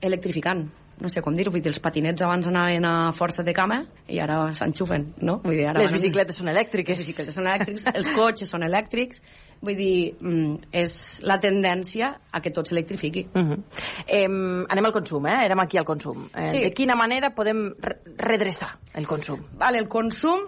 [0.03, 0.67] electrificant.
[1.01, 3.79] No sé com dir-ho, vull dir, els patinets abans anaven a força de cama
[4.13, 5.39] i ara s'enxufen, no?
[5.43, 6.97] Vull dir, ara Les van- bicicletes són elèctriques.
[6.99, 9.23] les bicicletes són elèctrics, els cotxes són elèctrics,
[9.59, 10.93] vull dir, mm, és
[11.25, 13.25] la tendència a que tot s'electrifiqui.
[13.33, 13.63] Uh -huh.
[14.07, 14.27] eh,
[14.69, 15.45] anem al consum, eh?
[15.45, 16.29] Érem aquí al consum.
[16.35, 16.59] Eh, Sí.
[16.61, 19.41] De quina manera podem re redreçar el consum?
[19.57, 20.39] Vale, el consum,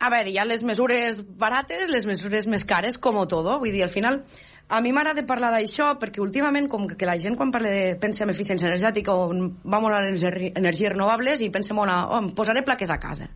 [0.00, 3.60] a veure, hi ha les mesures barates, les mesures més cares, com todo.
[3.60, 4.24] Vull dir, al final,
[4.68, 8.24] a mi m'agrada parlar d'això perquè últimament, com que la gent quan parla de, pensa
[8.24, 11.98] en eficiència energètica o va molt a les ener- energies renovables i pensa molt a,
[12.08, 13.28] oh, em posaré plaques a casa.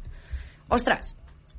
[0.72, 1.12] Ostres,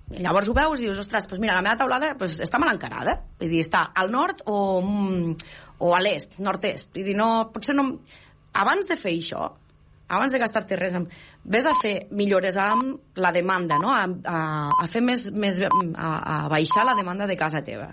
[0.09, 2.73] i llavors ho veus i dius, ostres, doncs mira, la meva taulada doncs, està mal
[2.73, 3.19] encarada.
[3.39, 5.49] Vull dir, està al nord o, mm,
[5.85, 6.93] o a l'est, nord-est.
[6.95, 7.91] Vull dir, no, potser no...
[8.59, 9.43] Abans de fer això,
[10.09, 11.11] abans de gastar-te res, amb,
[11.45, 13.93] vés a fer millores amb la demanda, no?
[13.93, 14.39] a, a,
[14.73, 15.69] a fer més, més a,
[16.09, 17.91] a baixar la demanda de casa teva.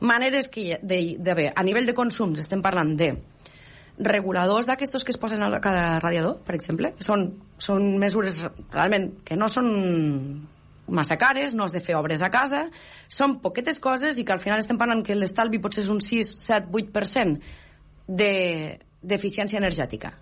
[0.00, 3.12] Maneres que de, de bé, a nivell de consums estem parlant de
[3.98, 9.36] reguladors d'aquestos que es posen a cada radiador, per exemple, són, són mesures realment que
[9.36, 10.46] no són
[10.88, 12.68] massa cares, no has de fer obres a casa,
[13.10, 16.36] són poquetes coses i que al final estem parlant que l'estalvi potser és un 6,
[16.46, 17.42] 7, 8%
[18.06, 20.14] de- d'eficiència energètica.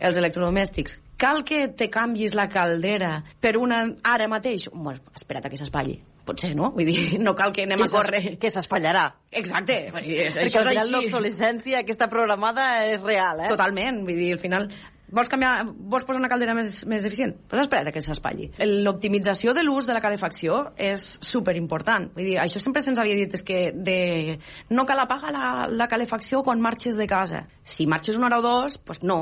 [0.00, 0.96] Els electrodomèstics.
[1.20, 4.70] Cal que te canvis la caldera per una ara mateix?
[4.72, 5.98] Bueno, espera't que s'espatlli.
[6.26, 8.22] Potser no, vull dir, no cal que anem Que a córrer.
[8.42, 9.08] Que s'espatllarà.
[9.30, 13.52] Exacte, vull dir, és, Perquè això al final l'obsolescència aquesta programada és real, eh?
[13.52, 14.70] Totalment, vull dir, al final
[15.10, 17.34] vols canviar, vols posar una caldera més, més eficient?
[17.50, 18.50] Pues espera't que s'espatlli.
[18.86, 22.08] L'optimització de l'ús de la calefacció és super important.
[22.14, 24.38] Vull dir, això sempre se'ns havia dit, és que de...
[24.70, 27.44] no cal apagar la, la calefacció quan marxes de casa.
[27.62, 29.20] Si marxes una hora o dos, pues no.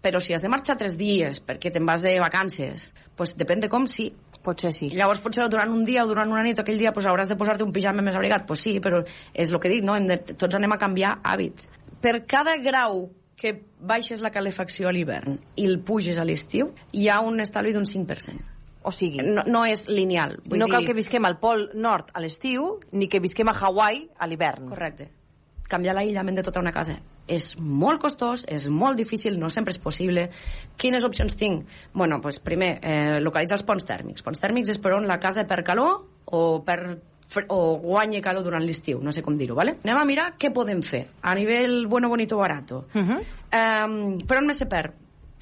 [0.00, 3.68] Però si has de marxar tres dies perquè te'n vas de vacances, pues depèn de
[3.68, 4.08] com sí.
[4.44, 4.88] Potser sí.
[4.96, 7.64] Llavors potser durant un dia o durant una nit aquell dia pues, hauràs de posar-te
[7.66, 8.46] un pijama més abrigat.
[8.48, 9.02] Pues sí, però
[9.34, 9.96] és el que dic, no?
[9.98, 11.68] Hem de, tots anem a canviar hàbits.
[12.00, 17.08] Per cada grau que baixes la calefacció a l'hivern i el puges a l'estiu, hi
[17.08, 18.48] ha un estalvi d'un 5%.
[18.82, 20.38] O sigui, No, no és lineal.
[20.46, 20.74] Vull no dir...
[20.74, 24.70] cal que visquem al pol nord a l'estiu, ni que visquem a Hawaii a l'hivern.
[24.72, 25.10] Correcte.
[25.68, 26.96] Canviar l'aïllament de tota una casa
[27.30, 30.28] és molt costós, és molt difícil, no sempre és possible.
[30.76, 31.66] Quines opcions tinc?
[31.94, 34.22] bueno, pues primer, eh, localitzar els ponts tèrmics.
[34.22, 36.98] Ponts tèrmics és per on la casa per calor o per
[37.46, 39.76] o guanya calor durant l'estiu, no sé com dir-ho, ¿vale?
[39.84, 42.86] Anem a mirar què podem fer a nivell bueno, bonito, barato.
[42.94, 43.20] Uh -huh.
[43.54, 44.94] Um, per on més se perd?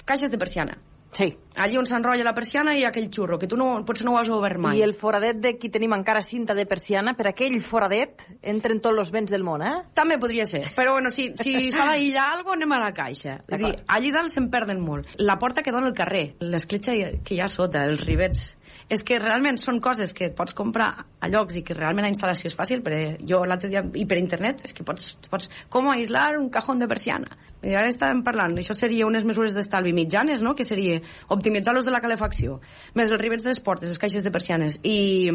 [0.05, 0.77] Caixes de persiana.
[1.11, 1.31] Sí.
[1.59, 4.29] Allí on s'enrotlla la persiana ha aquell xurro, que tu no, potser no ho has
[4.31, 4.77] obert mai.
[4.79, 9.01] I el foradet de qui tenim encara cinta de persiana, per aquell foradet entren tots
[9.03, 9.73] els vents del món, eh?
[9.97, 13.39] També podria ser, però bueno, si, si s'ha d'aïllar alguna anem a la caixa.
[13.49, 15.17] Vull dir, allí dalt se'n perden molt.
[15.19, 16.95] La porta que dona al carrer, l'escletxa
[17.25, 18.53] que hi ha sota, els rivets...
[18.89, 20.87] És que realment són coses que pots comprar
[21.21, 24.17] a llocs i que realment la instal·lació és fàcil, perquè jo l'altre dia, i per
[24.17, 27.37] internet, és que pots, pots com aïslar un cajón de persiana.
[27.63, 31.87] I ara estàvem parlant, això seria unes mesures d'estalvi mitjanes, no?, que seria optimitzar l'ús
[31.87, 32.59] de la calefacció,
[32.95, 35.27] més els rivets de les portes, les caixes de persianes, i,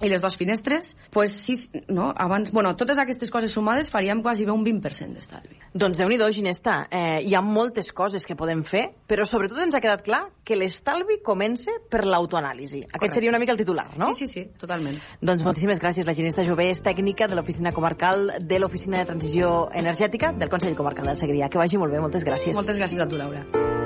[0.00, 1.56] i les dues finestres, pues sí,
[1.88, 2.12] no?
[2.16, 5.58] Abans, bueno, totes aquestes coses sumades faríem quasi bé un 20% d'estalvi.
[5.74, 9.74] Doncs déu nhi Ginesta, eh, hi ha moltes coses que podem fer, però sobretot ens
[9.74, 12.84] ha quedat clar que l'estalvi comença per l'autoanàlisi.
[12.92, 14.12] Aquest seria una mica el titular, no?
[14.12, 14.98] Sí, sí, sí, totalment.
[15.20, 16.06] Doncs moltíssimes gràcies.
[16.06, 20.76] La Ginesta Jové és tècnica de l'Oficina Comarcal de l'Oficina de Transició Energètica del Consell
[20.76, 21.50] Comarcal del Segrià.
[21.50, 22.56] Que vagi molt bé, moltes gràcies.
[22.56, 23.77] Moltes gràcies a tu, Laura.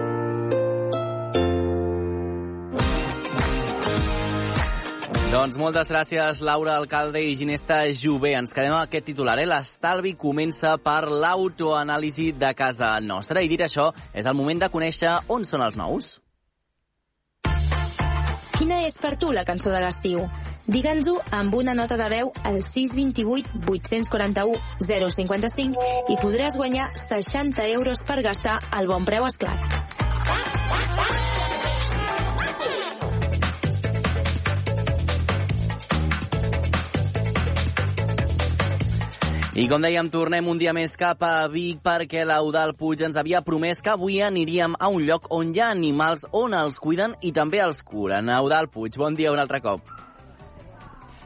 [5.33, 8.35] Doncs moltes gràcies, Laura Alcalde i Ginesta Jové.
[8.37, 9.47] Ens quedem amb aquest titular, eh?
[9.49, 13.40] L'estalvi comença per l'autoanàlisi de casa nostra.
[13.40, 16.11] I dit això, és el moment de conèixer on són els nous.
[18.59, 20.21] Quina és per tu la cançó de l'estiu?
[20.68, 28.05] Digue'ns-ho amb una nota de veu al 628 841 055 i podràs guanyar 60 euros
[28.05, 29.81] per gastar al bon preu esclat.
[39.53, 43.43] I com dèiem, tornem un dia més cap a Vic perquè l'Eudal Puig ens havia
[43.45, 47.35] promès que avui aniríem a un lloc on hi ha animals, on els cuiden i
[47.37, 48.33] també els curen.
[48.33, 49.93] Eudal Puig, bon dia un altre cop.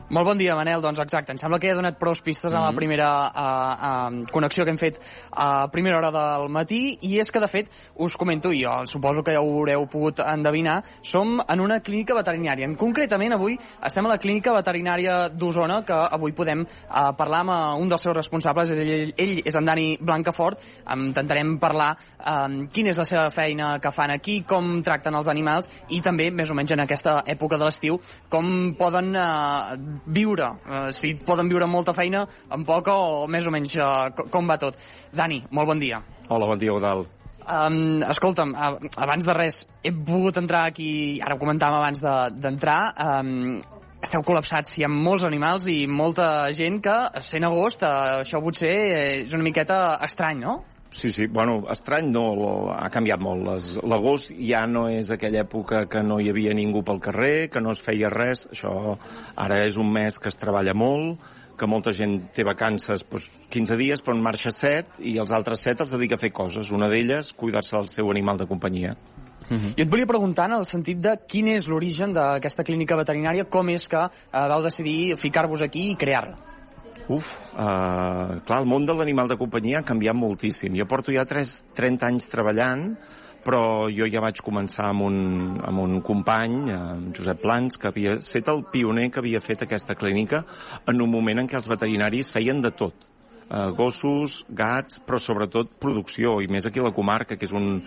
[0.08, 0.78] Molt bon dia, Manel.
[0.78, 2.58] Doncs exacte, em sembla que he donat prou pistes mm -hmm.
[2.58, 2.76] en la Mhm.
[2.76, 5.00] primera uh, uh, connexió que hem fet
[5.32, 9.24] a primera hora del matí, i és que, de fet, us comento, i jo suposo
[9.24, 12.68] que ja ho haureu pogut endevinar, som en una clínica veterinària.
[12.76, 17.88] Concretament, avui estem a la clínica veterinària d'Osona, que avui podem uh, parlar amb un
[17.88, 22.98] dels seus responsables, és ell, ell és en Dani Blancafort, intentarem parlar um, quina és
[22.98, 26.70] la seva feina que fan aquí, com tracten els animals, i també, més o menys
[26.70, 31.94] en aquesta època de l'estiu, com poden uh, viure, uh, si poden viure amb molta
[31.96, 34.78] feina, amb poca o més o menys uh, com va tot.
[35.14, 36.02] Dani, molt bon dia.
[36.28, 37.06] Hola, bon dia, Eudal.
[37.46, 42.02] Um, escolta'm, uh, abans de res, he pogut entrar aquí, ara ho comentàvem abans
[42.42, 47.86] d'entrar, de, um, esteu col·lapsats, hi ha molts animals i molta gent que, sent agost,
[47.86, 48.74] uh, això potser
[49.26, 49.78] és una miqueta
[50.08, 50.58] estrany, no?
[50.90, 52.26] Sí, sí, bueno, estrany no,
[52.72, 53.48] ha canviat molt.
[53.84, 57.74] L'agost ja no és aquella època que no hi havia ningú pel carrer, que no
[57.74, 58.94] es feia res, això
[59.34, 61.20] ara és un mes que es treballa molt,
[61.56, 65.62] que molta gent té vacances doncs, 15 dies, però en marxa 7, i els altres
[65.64, 66.72] 7 els dedica a fer coses.
[66.72, 68.96] Una d'elles, cuidar-se del seu animal de companyia.
[69.46, 73.70] Jo et volia preguntar en el sentit de quin és l'origen d'aquesta clínica veterinària, com
[73.70, 76.45] és que uh, vau decidir ficar-vos aquí i crear-la.
[77.06, 80.74] Uf, uh, clar, el món de l'animal de companyia ha canviat moltíssim.
[80.74, 82.88] Jo porto ja 3, 30 anys treballant,
[83.46, 85.18] però jo ja vaig començar amb un,
[85.62, 89.94] amb un company, amb Josep Plans, que havia set el pioner que havia fet aquesta
[89.94, 90.42] clínica
[90.90, 93.06] en un moment en què els veterinaris feien de tot.
[93.46, 97.84] Uh, gossos, gats, però sobretot producció, i més aquí a la comarca, que és un,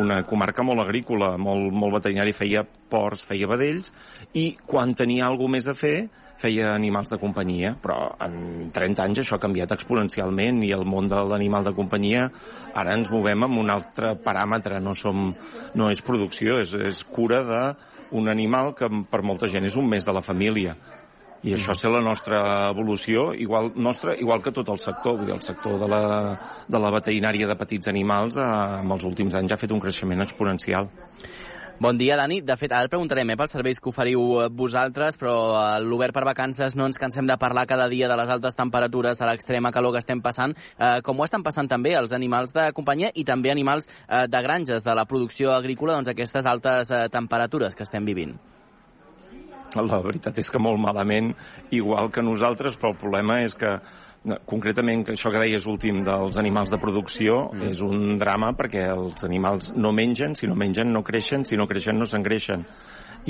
[0.00, 3.92] una comarca molt agrícola, molt, molt veterinari, feia porcs, feia vedells,
[4.32, 6.08] i quan tenia alguna més a fer,
[6.42, 11.10] feia animals de companyia, però en 30 anys això ha canviat exponencialment i el món
[11.10, 12.28] de l'animal de companyia
[12.74, 15.30] ara ens movem amb un altre paràmetre, no, som,
[15.78, 20.04] no és producció, és, és cura d'un animal que per molta gent és un mes
[20.04, 20.76] de la família.
[21.42, 25.16] I això és la nostra evolució, igual, nostra, igual que tot el sector.
[25.18, 26.02] Vull dir, el sector de la,
[26.70, 28.46] de la veterinària de petits animals eh,
[28.78, 30.86] en els últims anys ha fet un creixement exponencial.
[31.80, 32.40] Bon dia, Dani.
[32.42, 36.24] De fet, ara preguntarem eh, pels serveis que oferiu eh, vosaltres, però a l'Obert per
[36.28, 39.96] Vacances no ens cansem de parlar cada dia de les altes temperatures, a l'extrema calor
[39.96, 40.54] que estem passant.
[40.78, 44.42] Eh, com ho estan passant també els animals de companyia i també animals eh, de
[44.44, 48.36] granges, de la producció agrícola, doncs aquestes altes eh, temperatures que estem vivint?
[49.72, 51.32] La veritat és que molt malament,
[51.72, 53.78] igual que nosaltres, però el problema és que
[54.46, 57.70] concretament això que deies últim dels animals de producció mm.
[57.72, 61.66] és un drama perquè els animals no mengen, si no mengen no creixen, si no
[61.70, 62.66] creixen no s'engreixen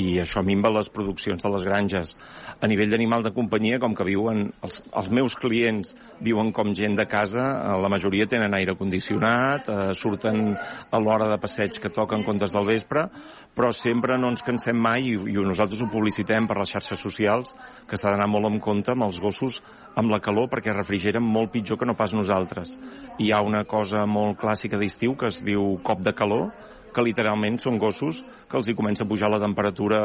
[0.00, 2.14] i això minva les produccions de les granges.
[2.60, 5.92] A nivell d'animal de companyia, com que viuen, els, els meus clients
[6.24, 11.28] viuen com gent de casa, eh, la majoria tenen aire condicionat, eh, surten a l'hora
[11.32, 13.08] de passeig que toquen comptes del vespre,
[13.52, 17.52] però sempre no ens cansem mai i, i nosaltres ho publicitem per les xarxes socials,
[17.88, 19.60] que s'ha d'anar molt en compte amb els gossos
[19.96, 22.76] amb la calor perquè refrigeren molt pitjor que no pas nosaltres.
[23.20, 26.50] Hi ha una cosa molt clàssica d'estiu que es diu cop de calor,
[26.92, 30.00] que literalment són gossos que els hi comença a pujar la temperatura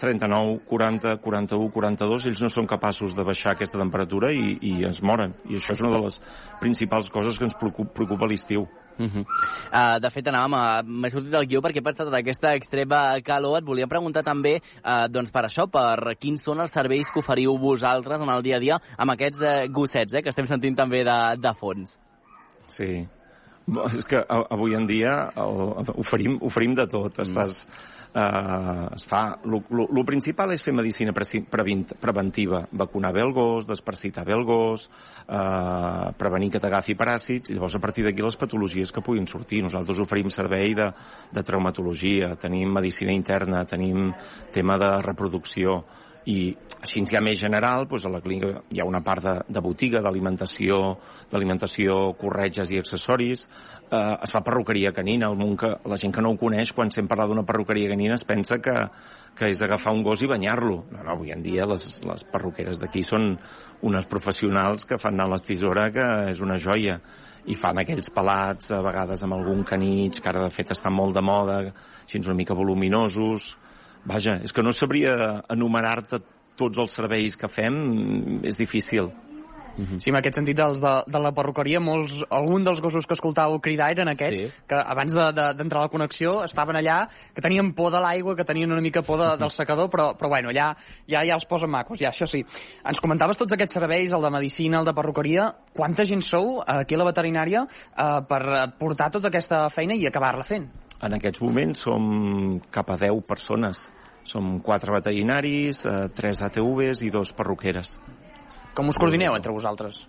[0.00, 5.00] 39, 40, 41, 42, ells no són capaços de baixar aquesta temperatura i, i es
[5.02, 5.36] moren.
[5.46, 6.18] I això és una de les
[6.60, 8.66] principals coses que ens preocupa, preocupa l'estiu.
[8.98, 9.24] Uh -huh.
[9.26, 10.82] uh, de fet, anàvem a...
[10.82, 13.58] M'he sortit del guió perquè he pensat en aquesta extrema calor.
[13.58, 17.58] Et volia preguntar també, uh, doncs per això, per quins són els serveis que oferiu
[17.58, 21.04] vosaltres en el dia a dia amb aquests uh, gossets, eh, que estem sentint també
[21.04, 21.98] de, de fons.
[22.68, 23.06] Sí.
[23.66, 25.60] Bo, És que avui en dia el,
[25.96, 27.16] oferim, oferim de tot.
[27.18, 27.24] Mm.
[27.24, 27.66] Estàs,
[28.14, 29.22] eh, es fa...
[29.44, 34.86] El principal és fer medicina preventiva, vacunar bé el gos, desparsitar bé el gos,
[35.26, 39.64] eh, prevenir que t'agafi paràsits, i llavors a partir d'aquí les patologies que puguin sortir.
[39.64, 40.90] Nosaltres oferim servei de,
[41.34, 44.12] de traumatologia, tenim medicina interna, tenim
[44.54, 45.82] tema de reproducció,
[46.30, 49.62] i així ja més general, doncs a la clínica hi ha una part de, de
[49.64, 50.78] botiga, d'alimentació,
[51.32, 53.44] d'alimentació, corretges i accessoris.
[53.90, 56.92] Eh, es fa perruqueria canina, el món que, la gent que no ho coneix, quan
[56.92, 58.76] sent parlar d'una perruqueria canina es pensa que,
[59.36, 60.78] que és agafar un gos i banyar-lo.
[60.92, 63.34] No, no, avui en dia les, les perruqueres d'aquí són
[63.84, 67.00] unes professionals que fan anar les tisora, que és una joia
[67.44, 71.12] i fan aquells pelats, a vegades amb algun canitx, que ara de fet estan molt
[71.16, 71.58] de moda,
[72.04, 73.50] així una mica voluminosos,
[74.04, 76.20] Vaja, és que no sabria enumerar-te
[76.60, 77.76] tots els serveis que fem,
[78.44, 79.10] és difícil.
[79.76, 80.00] -huh.
[80.00, 83.60] Sí, en aquest sentit, els de, de la perruqueria, molts, algun dels gossos que escoltàveu
[83.64, 84.62] cridar eren aquests, sí.
[84.68, 87.00] que abans d'entrar de, de, a la connexió estaven allà,
[87.34, 90.30] que tenien por de l'aigua, que tenien una mica por de, del secador, però, però
[90.32, 90.72] bueno, ja,
[91.08, 92.44] ja, ja els posen macos, ja, això sí.
[92.84, 96.96] Ens comentaves tots aquests serveis, el de medicina, el de perruqueria, quanta gent sou aquí
[96.96, 98.42] a la veterinària eh, per
[98.78, 100.70] portar tota aquesta feina i acabar-la fent?
[101.04, 103.88] En aquests moments som cap a 10 persones.
[104.24, 107.98] Som quatre veterinaris, eh, tres ATVs i dos perruqueres.
[108.74, 110.06] Com us coordineu entre vosaltres?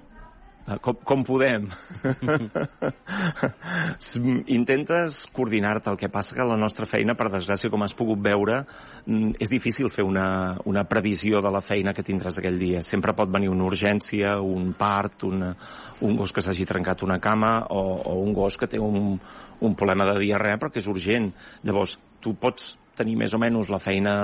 [0.65, 1.67] Eh, com, com podem.
[4.57, 5.91] Intentes coordinar-te.
[5.91, 8.63] El que passa que la nostra feina, per desgràcia, com has pogut veure,
[9.05, 12.81] mm, és difícil fer una, una previsió de la feina que tindràs aquell dia.
[12.81, 15.53] Sempre pot venir una urgència, un part, una,
[16.01, 19.19] un gos que s'hagi trencat una cama o, o un gos que té un,
[19.61, 21.29] un problema de diarrea però que és urgent.
[21.61, 24.15] Llavors, tu pots tenir més o menys la feina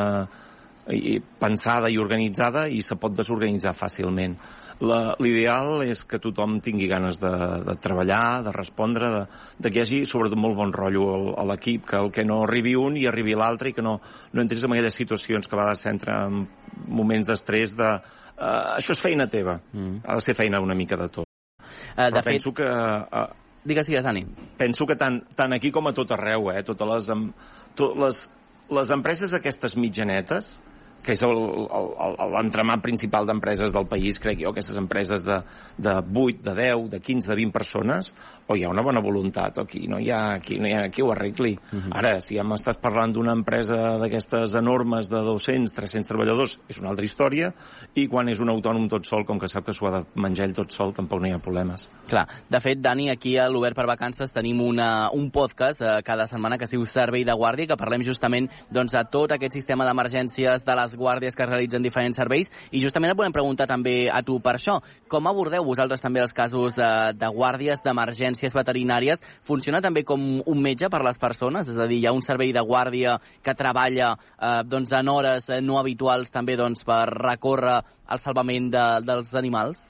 [1.40, 4.36] pensada i organitzada i se pot desorganitzar fàcilment.
[4.82, 7.32] L'ideal és que tothom tingui ganes de,
[7.68, 9.20] de treballar, de respondre, de,
[9.62, 12.74] de que hi hagi sobretot molt bon rotllo a l'equip, que el que no arribi
[12.76, 14.00] un i arribi l'altre i que no,
[14.34, 16.48] no entris en aquelles situacions que a vegades s'entra en
[16.88, 20.02] moments d'estrès de uh, això és feina teva, mm.
[20.02, 21.30] ha de ser feina una mica de tot.
[21.62, 22.34] Uh, de Però fet...
[22.34, 23.28] penso que uh,
[23.62, 24.24] Digues, digues, Dani.
[24.58, 27.10] Penso que tant, tant aquí com a tot arreu, eh, totes les,
[27.78, 28.22] tot les,
[28.72, 30.56] les empreses aquestes mitjanetes,
[31.02, 35.40] que és l'entremat principal d'empreses del país, crec jo, aquestes empreses de,
[35.82, 38.12] de 8, de 10, de 15, de 20 persones,
[38.48, 40.90] o hi ha una bona voluntat, o aquí no hi ha, aquí no hi ha
[40.90, 41.54] qui ho arregli.
[41.54, 41.90] Uh mhm.
[41.90, 41.98] -huh.
[41.98, 46.90] Ara, si ja m'estàs parlant d'una empresa d'aquestes enormes de 200, 300 treballadors, és una
[46.90, 47.54] altra història,
[47.96, 50.48] i quan és un autònom tot sol, com que sap que s'ho ha de menjar
[50.48, 51.90] ell tot sol, tampoc no hi ha problemes.
[52.08, 52.28] Clar.
[52.50, 56.58] De fet, Dani, aquí a l'Obert per Vacances tenim una, un podcast eh, cada setmana
[56.58, 60.66] que es diu Servei de Guàrdia, que parlem justament doncs, de tot aquest sistema d'emergències
[60.66, 64.40] de les guàrdies que realitzen diferents serveis i justament et volem preguntar també a tu
[64.44, 64.80] per això.
[65.12, 67.84] Com abordeu vosaltres també els casos de, de guàrdies
[68.42, 69.22] d'emergències veterinàries?
[69.46, 71.68] Funciona també com un metge per les persones?
[71.68, 75.50] És a dir, hi ha un servei de guàrdia que treballa eh, doncs, en hores
[75.50, 79.84] eh, no habituals també doncs, per recórrer al salvament de, dels animals?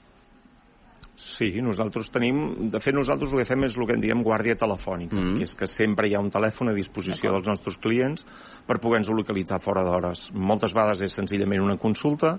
[1.14, 2.70] Sí, nosaltres tenim...
[2.72, 5.36] De fet, nosaltres el que fem és el que en diem guàrdia telefònica, mm -hmm.
[5.36, 8.26] que és que sempre hi ha un telèfon a disposició dels nostres clients
[8.66, 10.32] per poder-nos localitzar fora d'hores.
[10.32, 12.38] Moltes vegades és senzillament una consulta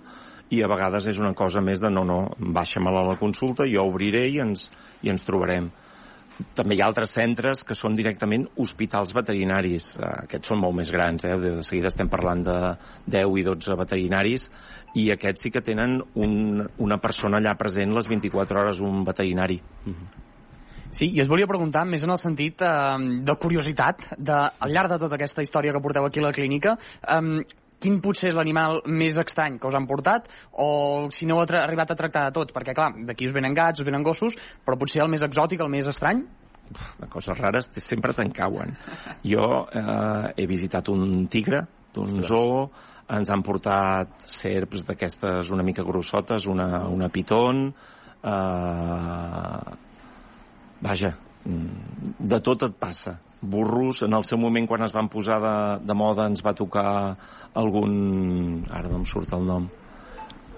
[0.49, 3.83] i a vegades és una cosa més de no, no, baixa-me-la a la consulta, jo
[3.83, 5.71] obriré i ens, i ens trobarem.
[6.57, 9.93] També hi ha altres centres que són directament hospitals veterinaris.
[9.97, 11.37] Eh, aquests són molt més grans, eh?
[11.39, 12.57] de seguida estem parlant de
[13.17, 14.49] 10 i 12 veterinaris
[14.99, 19.61] i aquests sí que tenen un, una persona allà present les 24 hores, un veterinari.
[19.85, 19.93] Mhm.
[19.93, 20.21] -huh.
[20.93, 24.91] Sí, i es volia preguntar més en el sentit eh, de curiositat, de, al llarg
[24.91, 27.41] de tota aquesta història que porteu aquí a la clínica, eh,
[27.81, 30.29] quin potser és l'animal més estrany que us han portat
[30.61, 32.53] o si no heu arribat a tractar de tot?
[32.55, 35.71] Perquè, clar, d'aquí us venen gats, us venen gossos, però potser el més exòtic, el
[35.73, 36.23] més estrany?
[36.99, 38.73] De coses rares sempre te'n cauen.
[39.27, 42.69] Jo eh, he visitat un tigre d'un zoo,
[43.13, 47.67] ens han portat serps d'aquestes una mica grossotes, una, una piton,
[48.23, 49.75] eh,
[50.87, 51.13] vaja,
[51.45, 53.19] mm, de tot et passa.
[53.43, 57.17] Burros, en el seu moment, quan es van posar de, de moda, ens va tocar
[57.59, 58.63] algun...
[58.71, 59.67] Ara no em surt el nom.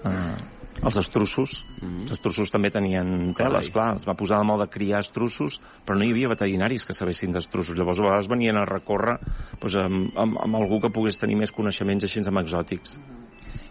[0.04, 0.36] Eh,
[0.82, 1.64] els estrussos.
[1.80, 2.00] Mm -hmm.
[2.02, 3.96] Els estrussos també tenien teles, clar.
[3.96, 7.76] Es va posar de moda criar estrussos, però no hi havia veterinaris que sabessin d'estrussos.
[7.76, 9.18] Llavors, a vegades venien a recórrer
[9.60, 12.98] doncs, amb, amb, amb algú que pogués tenir més coneixements així amb exòtics.
[12.98, 13.25] Mm -hmm.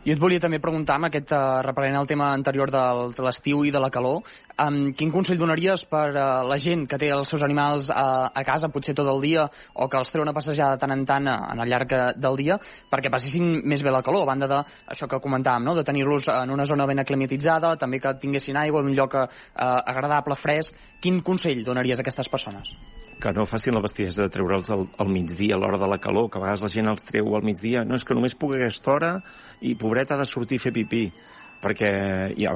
[0.05, 3.63] Jo et volia també preguntar, amb aquest, uh, reprenent el tema anterior del, de l'estiu
[3.65, 4.23] i de la calor,
[4.61, 8.43] um, quin consell donaries per uh, la gent que té els seus animals uh, a
[8.47, 11.31] casa, potser tot el dia, o que els treu una passejada de tant en tant
[11.31, 12.59] uh, en el llarg del dia,
[12.91, 14.61] perquè passessin més bé la calor, a banda de
[14.93, 15.77] això que comentàvem, no?
[15.77, 19.25] de tenir-los en una zona ben aclimatitzada, també que tinguessin aigua, un lloc uh,
[19.55, 20.77] agradable, fresc.
[21.01, 22.75] Quin consell donaries a aquestes persones?
[23.21, 26.29] Que no facin la bestiesa de treure'ls al, al migdia, a l'hora de la calor,
[26.29, 27.85] que a vegades la gent els treu al migdia.
[27.87, 29.11] No, és que només pugui aquesta hora
[29.61, 31.05] i pobret ha de sortir a fer pipí,
[31.63, 31.91] perquè
[32.35, 32.55] hi ha,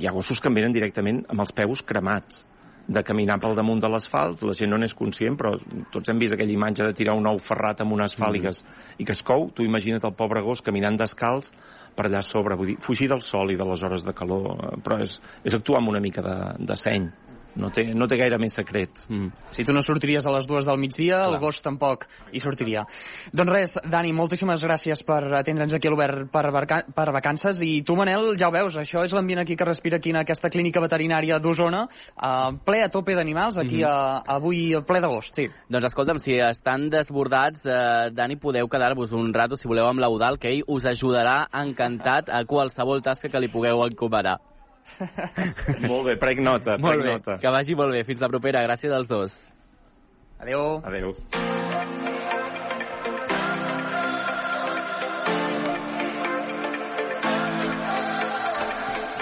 [0.00, 2.44] hi ha gossos que em venen directament amb els peus cremats
[2.90, 5.52] de caminar pel damunt de l'asfalt, la gent no n'és conscient, però
[5.94, 8.40] tots hem vist aquella imatge de tirar un ou ferrat amb un asfalt mm -hmm.
[8.40, 8.64] i, que es,
[8.98, 11.52] i que es cou, tu imagina't el pobre gos caminant descalç
[11.94, 15.00] per allà sobre, vull dir, fugir del sol i de les hores de calor, però
[15.00, 17.10] és, és actuar amb una mica de, de seny
[17.56, 19.08] no té, no té gaire més secrets.
[19.10, 19.30] Mm.
[19.54, 21.34] Si tu no sortiries a les dues del migdia, Clar.
[21.34, 22.84] el gos tampoc hi sortiria.
[23.32, 26.44] Doncs res, Dani, moltíssimes gràcies per atendre'ns aquí a l'Obert per,
[26.96, 30.14] per vacances i tu, Manel, ja ho veus, això és l'ambient aquí que respira aquí
[30.14, 34.24] en aquesta clínica veterinària d'Osona, uh, ple a tope d'animals, aquí mm -hmm.
[34.26, 35.48] a, avui ple d'agost, sí.
[35.68, 40.38] Doncs escolta'm, si estan desbordats, eh, Dani, podeu quedar-vos un rato, si voleu, amb l'Eudal,
[40.38, 44.49] que ell us ajudarà encantat a qualsevol tasca que li pugueu encomanar.
[45.88, 47.38] Molt bé, prec nota, Molt prec bé, nota.
[47.42, 48.04] que vagi molt bé.
[48.04, 48.64] Fins la propera.
[48.68, 49.38] Gràcies als dos.
[50.40, 50.80] Adéu.
[50.84, 51.14] Adéu.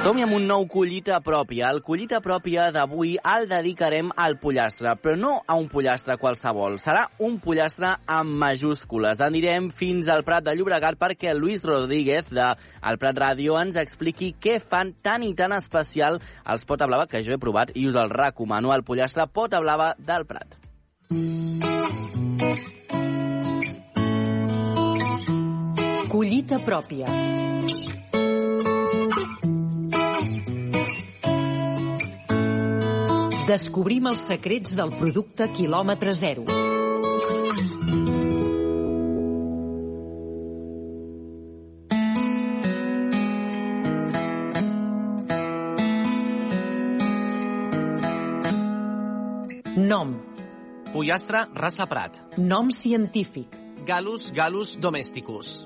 [0.09, 1.68] Som-hi amb un nou collita pròpia.
[1.68, 6.78] El collita pròpia d'avui el dedicarem al pollastre, però no a un pollastre qualsevol.
[6.80, 9.20] Serà un pollastre amb majúscules.
[9.20, 12.46] Anirem fins al Prat de Llobregat perquè Luis Rodríguez de
[12.88, 16.16] El Prat Ràdio ens expliqui què fan tan i tan especial
[16.48, 19.90] els pota blava, que jo he provat i us el recomano, el pollastre pota blava
[19.98, 20.56] del Prat.
[26.09, 27.47] Collita pròpia.
[33.49, 36.42] Descobrim els secrets del producte quilòmetre zero.
[49.78, 50.12] Nom.
[50.92, 52.20] Pollastre raça Prat.
[52.36, 53.57] Nom científic.
[53.88, 55.62] Galus galus domesticus.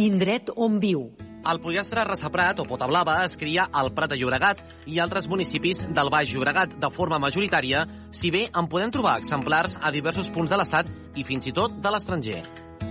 [0.00, 1.10] Indret on viu.
[1.46, 5.28] El pollastre raça Prat o pota blava es cria al Prat de Llobregat i altres
[5.30, 10.32] municipis del Baix Llobregat de forma majoritària, si bé en podem trobar exemplars a diversos
[10.34, 12.42] punts de l'estat i fins i tot de l'estranger.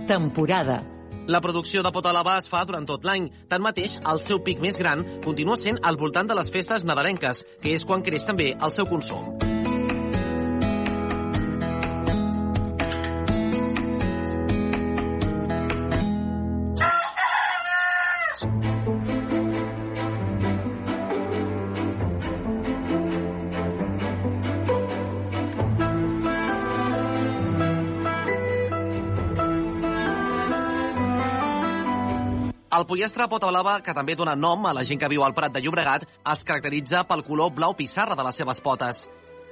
[0.08, 0.80] Temporada.
[1.28, 3.28] La producció de pota blava es fa durant tot l'any.
[3.52, 7.76] Tanmateix, el seu pic més gran continua sent al voltant de les festes nadalenques, que
[7.76, 9.57] és quan creix també el seu consum.
[32.88, 35.60] Pollastre pota blava, que també dona nom a la gent que viu al Prat de
[35.60, 39.04] Llobregat, es caracteritza pel color blau pissarra de les seves potes.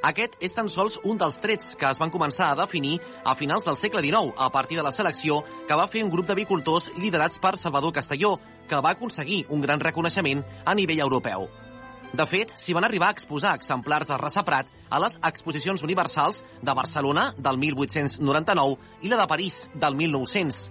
[0.07, 3.67] Aquest és tan sols un dels trets que es van començar a definir a finals
[3.69, 7.41] del segle XIX, a partir de la selecció que va fer un grup d'avicultors liderats
[7.43, 8.37] per Salvador Castelló,
[8.69, 11.49] que va aconseguir un gran reconeixement a nivell europeu.
[12.17, 16.43] De fet, s'hi van arribar a exposar exemplars de raça Prat a les exposicions universals
[16.63, 20.71] de Barcelona del 1899 i la de París del 1900.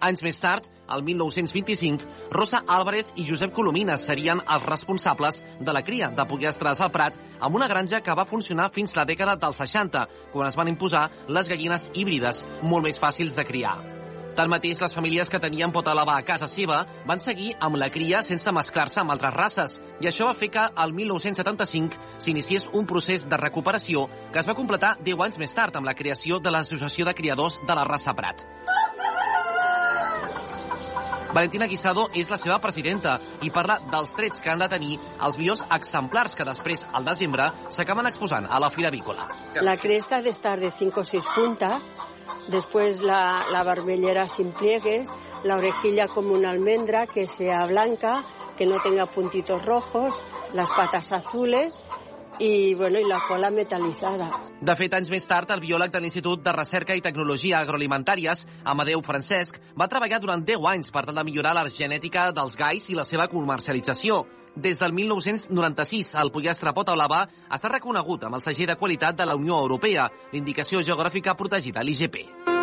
[0.00, 5.84] Anys més tard, el 1925, Rosa Álvarez i Josep Colomines serien els responsables de la
[5.86, 9.60] cria de pollastres al Prat amb una granja que va funcionar fins la dècada dels
[9.62, 13.78] 60, quan es van imposar les gallines híbrides, molt més fàcils de criar.
[14.40, 18.22] Tanmateix, les famílies que tenien pota blava a casa seva van seguir amb la cria
[18.24, 23.26] sense mesclar-se amb altres races, i això va fer que al 1975 s'iniciés un procés
[23.28, 27.04] de recuperació que es va completar 10 anys més tard amb la creació de l'Associació
[27.10, 28.46] de Criadors de la Raça Prat.
[31.32, 33.12] Valentina Guisado és la seva presidenta
[33.46, 37.46] i parla dels trets que han de tenir els millors exemplars que després, al desembre,
[37.70, 39.28] s'acaben exposant a la Fira Avícola.
[39.62, 41.82] La cresta ha de estar de 5 o 6 puntas,
[42.48, 45.08] después la, la barbellera sin pliegues,
[45.44, 48.24] la orejilla como una almendra que sea blanca,
[48.58, 50.20] que no tenga puntitos rojos,
[50.52, 51.72] las patas azules
[52.40, 54.30] y bueno y la cola metalizada.
[54.60, 59.04] De fet, anys més tard, el biòleg de l'Institut de Recerca i Tecnologia Agroalimentàries, Amadeu
[59.04, 62.98] Francesc, va treballar durant 10 anys per tal de millorar la genètica dels gais i
[62.98, 64.24] la seva comercialització.
[64.56, 69.28] Des del 1996, el pollastre pota blava està reconegut amb el segell de qualitat de
[69.28, 72.59] la Unió Europea, l'indicació geogràfica protegida, l'IGP.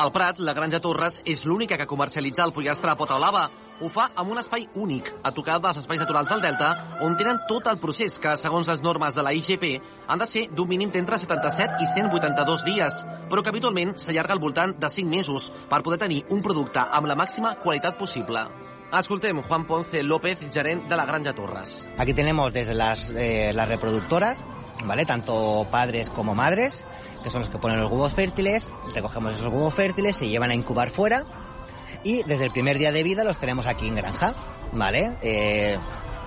[0.00, 3.42] Al Prat, la Granja Torres és l'única que comercialitza el pollastre a pota blava.
[3.84, 6.70] Ho fa amb un espai únic, a tocar dels espais naturals del Delta,
[7.04, 9.66] on tenen tot el procés que, segons les normes de la IGP,
[10.08, 12.96] han de ser d'un mínim d'entre 77 i 182 dies,
[13.28, 17.10] però que habitualment s'allarga al voltant de 5 mesos per poder tenir un producte amb
[17.10, 18.46] la màxima qualitat possible.
[18.96, 21.84] Escoltem Juan Ponce López, gerent de la Granja Torres.
[21.98, 24.38] Aquí tenemos desde las, eh, las reproductoras,
[24.82, 25.04] ¿vale?
[25.04, 26.86] Tanto padres como madres,
[27.22, 30.54] que son los que ponen los huevos fértiles, recogemos esos huevos fértiles, se llevan a
[30.54, 31.24] incubar fuera
[32.02, 34.34] y desde el primer día de vida los tenemos aquí en granja,
[34.72, 35.16] ¿vale?
[35.22, 35.78] Eh,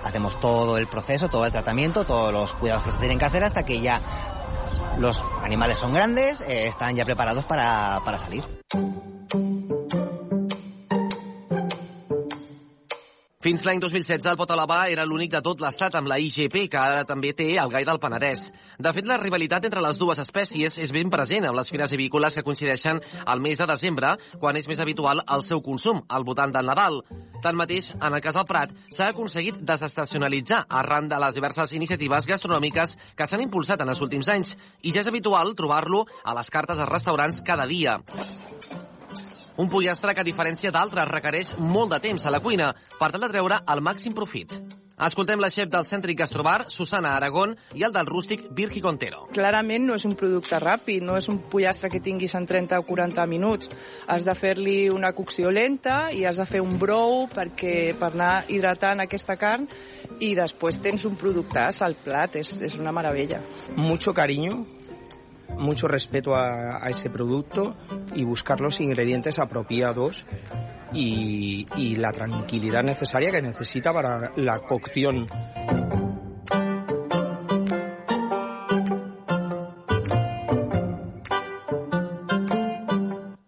[0.03, 3.43] hacemos todo el proceso, todo el tratamiento, todos los cuidados que se tienen que hacer
[3.43, 4.01] hasta que ya
[4.97, 8.43] los animales son grandes, eh, están ya preparados para, para salir.
[13.43, 17.01] Fins l'any 2016, el Potalabà era l'únic de tot l'estat amb la IGP, que ara
[17.03, 18.45] també té el gai del Penedès.
[18.79, 22.37] De fet, la rivalitat entre les dues espècies és ben present amb les fires avícoles
[22.37, 26.55] que coincideixen al mes de desembre, quan és més habitual el seu consum, al voltant
[26.55, 27.01] del Nadal.
[27.43, 32.95] Tanmateix, en el cas del Prat, s'ha aconseguit desestacionalitzar arran de les diverses iniciatives gastronòmiques
[33.11, 34.55] que s'han impulsat en els últims anys,
[34.87, 37.99] i ja és habitual trobar-lo a les cartes dels restaurants cada dia.
[39.57, 43.21] Un pollastre que, a diferència d'altres, requereix molt de temps a la cuina per tal
[43.21, 44.55] de treure el màxim profit.
[44.93, 49.23] Escoltem la xef del cèntric Gastrobar, Susana Aragón, i el del rústic Virgi Contero.
[49.33, 52.85] Clarament no és un producte ràpid, no és un pollastre que tinguis en 30 o
[52.85, 53.71] 40 minuts.
[54.07, 58.45] Has de fer-li una cocció lenta i has de fer un brou perquè, per anar
[58.53, 59.65] hidratant aquesta carn
[60.21, 63.41] i després tens un productàs al plat, és, és una meravella.
[63.77, 64.61] Mucho cariño,
[65.57, 67.75] mucho respeto a, ese producto
[68.15, 70.25] y buscar los ingredientes apropiados
[70.93, 75.27] y, y la tranquilidad necesaria que necesita para la cocción.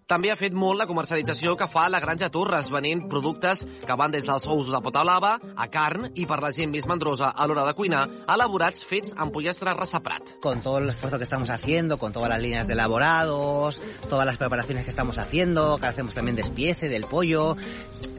[0.06, 4.12] També ha fet molt la comercialització que fa la Granja Torres, venent productes que van
[4.14, 7.64] des dels ous de potalava a carn i per la gent més mandrosa a l'hora
[7.66, 8.04] de cuinar,
[8.36, 10.36] elaborats fets amb pollastre ressaprat.
[10.46, 14.38] Con todo el esfuerzo que estamos haciendo, con todas las líneas de elaborados, todas las
[14.38, 17.58] preparaciones que estamos haciendo, que hacemos también despiece del pollo,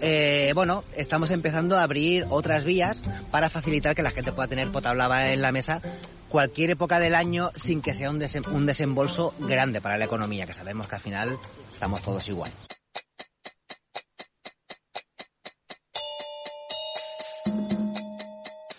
[0.01, 2.99] eh, bueno, estamos empezando a abrir otras vías
[3.31, 5.81] para facilitar que la gente pueda tener potablava en la mesa
[6.29, 10.47] cualquier época del año sin que sea un, desem un desembolso grande para la economía,
[10.47, 11.39] que sabemos que al final
[11.73, 12.53] estamos todos igual.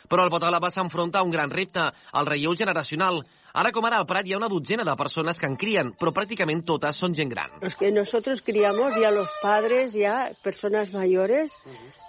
[0.08, 1.84] Però el Potalaba s'enfronta a un gran repte,
[2.16, 3.20] el relleu generacional.
[3.58, 6.14] Ara com ara al Prat hi ha una dotzena de persones que en crien, però
[6.16, 7.52] pràcticament totes són gent gran.
[7.62, 11.58] Los que nosotros criamos, ya los padres, ya personas mayores,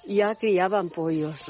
[0.07, 1.47] ya criaban pollos.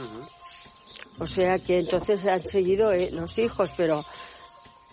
[1.21, 4.05] O sea que entonces han seguido eh, los hijos, pero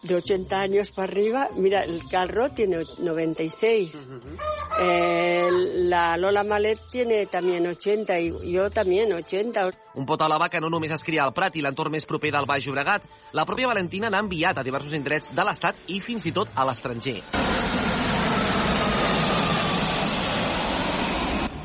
[0.05, 4.07] de 80 años para arriba, mira, el carro tiene 96.
[4.79, 9.69] Eh, la Lola Malet tiene también 80 y yo también 80.
[9.95, 12.67] Un potalaba que no només es cria al Prat i l'entorn més proper del Baix
[12.67, 16.51] Llobregat, la pròpia Valentina n'ha enviat a diversos indrets de l'Estat i fins i tot
[16.55, 17.21] a l'estranger.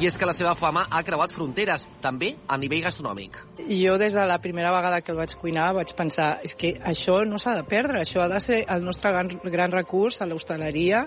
[0.01, 3.35] I és que la seva fama ha creuat fronteres, també a nivell gastronòmic.
[3.69, 7.19] Jo des de la primera vegada que el vaig cuinar vaig pensar és que això
[7.29, 11.05] no s'ha de perdre, això ha de ser el nostre gran, gran recurs a l'hostaleria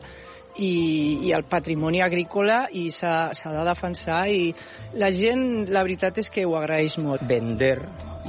[0.62, 4.54] i, i el patrimoni agrícola i s'ha de defensar i
[5.02, 7.26] la gent, la veritat és que ho agraeix molt.
[7.26, 7.80] Vender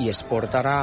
[0.01, 0.81] y exportar a,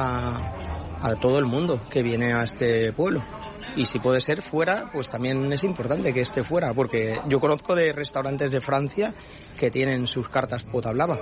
[1.02, 3.41] a todo el mundo que viene a este pueblo.
[3.76, 7.74] Y si puede ser fuera, pues también es importante que esté fuera, porque yo conozco
[7.74, 9.14] de restaurantes de Francia
[9.58, 11.18] que tienen sus cartas potablava.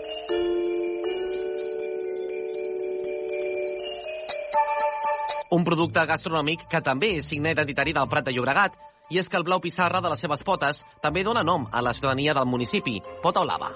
[5.51, 8.77] Un producte gastronòmic que també és signe identitari del Prat de Llobregat,
[9.11, 11.93] i és que el blau pissarra de les seves potes també dona nom a la
[11.93, 13.75] ciutadania del municipi, Pota Blava.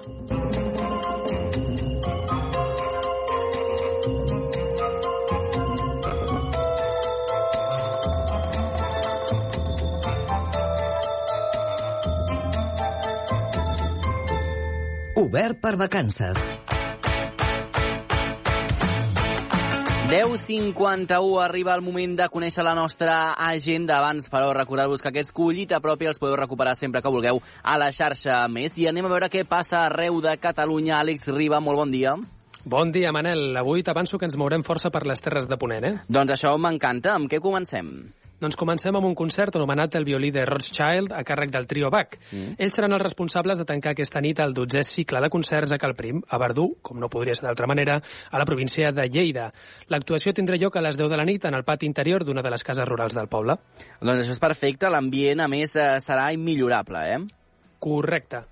[15.35, 16.37] Obert per vacances.
[20.07, 23.17] 10.51 arriba el moment de conèixer la nostra
[23.49, 23.97] agenda.
[23.99, 27.91] Abans, però, recordar-vos que aquests collita propi els podeu recuperar sempre que vulgueu a la
[27.91, 28.79] xarxa més.
[28.79, 31.01] I anem a veure què passa arreu de Catalunya.
[31.01, 32.15] Àlex Riba, molt bon dia.
[32.67, 33.55] Bon dia, Manel.
[33.61, 35.97] Avui t'avanço que ens mourem força per les terres de Ponent, eh?
[36.09, 37.13] Doncs això m'encanta.
[37.13, 37.91] Amb què comencem?
[38.41, 42.17] Doncs comencem amb un concert anomenat El violí de Rothschild a càrrec del trio Bach.
[42.31, 42.57] Mm.
[42.65, 46.23] Ells seran els responsables de tancar aquesta nit el 12è cicle de concerts a Calprim,
[46.25, 49.51] a Verdú, com no podria ser d'altra manera, a la província de Lleida.
[49.93, 52.55] L'actuació tindrà lloc a les 10 de la nit en el pati interior d'una de
[52.57, 53.61] les cases rurals del poble.
[54.01, 57.21] Doncs això és perfecte, l'ambient, a més, eh, serà immillorable, eh?
[57.85, 58.47] Correcte.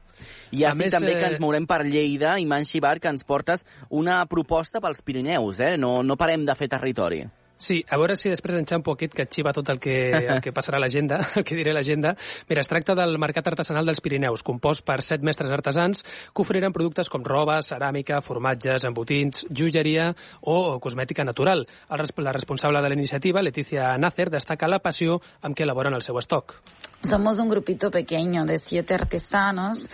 [0.53, 4.25] I ja més, també que ens mourem per Lleida, i Xivar, que ens portes una
[4.27, 5.77] proposta pels Pirineus, eh?
[5.77, 7.25] No, no parem de fer territori.
[7.63, 10.81] Sí, a veure si després enxampo aquest que xiva tot el que, el que passarà
[10.81, 12.17] a l'agenda, el que diré a l'agenda.
[12.49, 16.75] Mira, es tracta del Mercat Artesanal dels Pirineus, compost per set mestres artesans que oferiran
[16.75, 20.11] productes com roba, ceràmica, formatges, embotins, joieria
[20.43, 21.63] o cosmètica natural.
[21.87, 26.03] El, la responsable de la iniciativa, Leticia Nácer, destaca la passió amb què elaboren el
[26.03, 26.59] seu estoc.
[27.07, 29.87] Somos un grupito pequeño de siete artesanos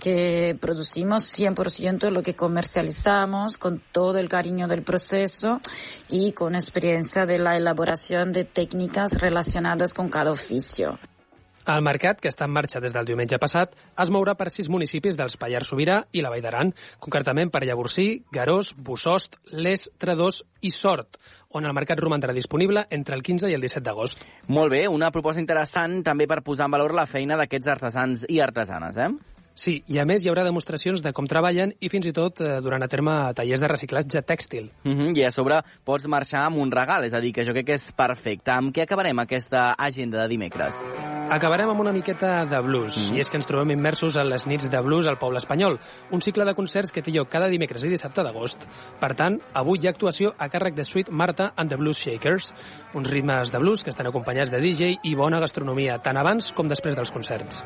[0.00, 5.60] que producimos 100% lo que comercializamos con todo el cariño del proceso
[6.08, 10.98] y con experiencia de la elaboración de técnicas relacionadas con cada oficio.
[11.66, 15.16] El mercat, que està en marxa des del diumenge passat, es mourà per sis municipis
[15.18, 16.70] dels Pallars Sobirà i la Vall d'Aran,
[17.02, 21.18] concretament per Llavorsí, Garós, Bussost, Les, Tredós i Sort,
[21.58, 24.22] on el mercat romandrà disponible entre el 15 i el 17 d'agost.
[24.46, 28.38] Molt bé, una proposta interessant també per posar en valor la feina d'aquests artesans i
[28.46, 29.35] artesanes, eh?
[29.56, 32.58] Sí, i a més hi haurà demostracions de com treballen i fins i tot eh,
[32.64, 34.68] durant a terme tallers de reciclatge tèxtil.
[34.84, 37.52] Uh -huh, I a sobre pots marxar amb un regal, és a dir, que jo
[37.52, 38.50] crec que és perfecte.
[38.50, 40.76] Amb què acabarem aquesta agenda de dimecres?
[41.26, 43.16] Acabarem amb una miqueta de blues, mm.
[43.16, 45.74] i és que ens trobem immersos en les nits de blues al poble espanyol,
[46.14, 48.62] un cicle de concerts que té lloc cada dimecres i dissabte d'agost.
[49.00, 52.52] Per tant, avui hi ha actuació a càrrec de Sweet Marta and the Blues Shakers,
[52.94, 56.70] uns ritmes de blues que estan acompanyats de DJ i bona gastronomia, tant abans com
[56.70, 57.64] després dels concerts.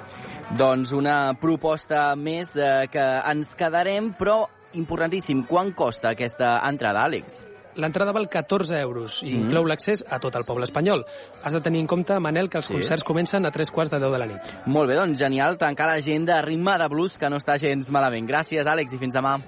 [0.56, 4.40] Doncs una proposta més eh, que ens quedarem, però
[4.72, 7.49] importantíssim, quan costa aquesta entrada, Àlex?
[7.76, 9.44] L'entrada val 14 euros i Mm.
[9.44, 11.04] inclou l'accés a tot el poble espanyol.
[11.42, 12.72] Has de tenir en compte, Manel, que els Sí.
[12.72, 14.40] concerts comencen a tres quarts de 10 de la nit.
[14.66, 18.28] Molt bé, doncs genial, tancar l'agenda a ritme de blues, que no està gens malament.
[18.28, 19.38] Gràcies, Àlex, i fins demà.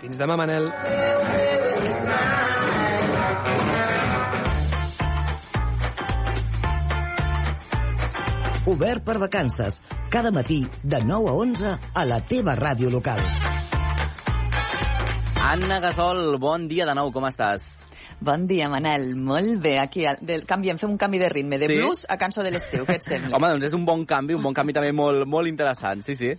[0.00, 0.72] Fins demà, Manel.
[8.68, 9.80] Obert per vacances.
[10.10, 13.20] Cada matí, de 9 a 11, a la teva ràdio local.
[15.48, 17.62] Anna Gasol, bon dia de nou, com estàs?
[18.20, 19.14] Bon dia, Manel.
[19.16, 19.76] Molt bé.
[19.80, 21.78] Aquí del, canviem, fem un canvi de ritme, de Sí?
[21.78, 22.84] blues a cançó de l'estiu.
[22.84, 23.32] Què et sembla?
[23.38, 26.34] Home, doncs és un bon canvi, un bon canvi també molt, molt interessant, sí, sí.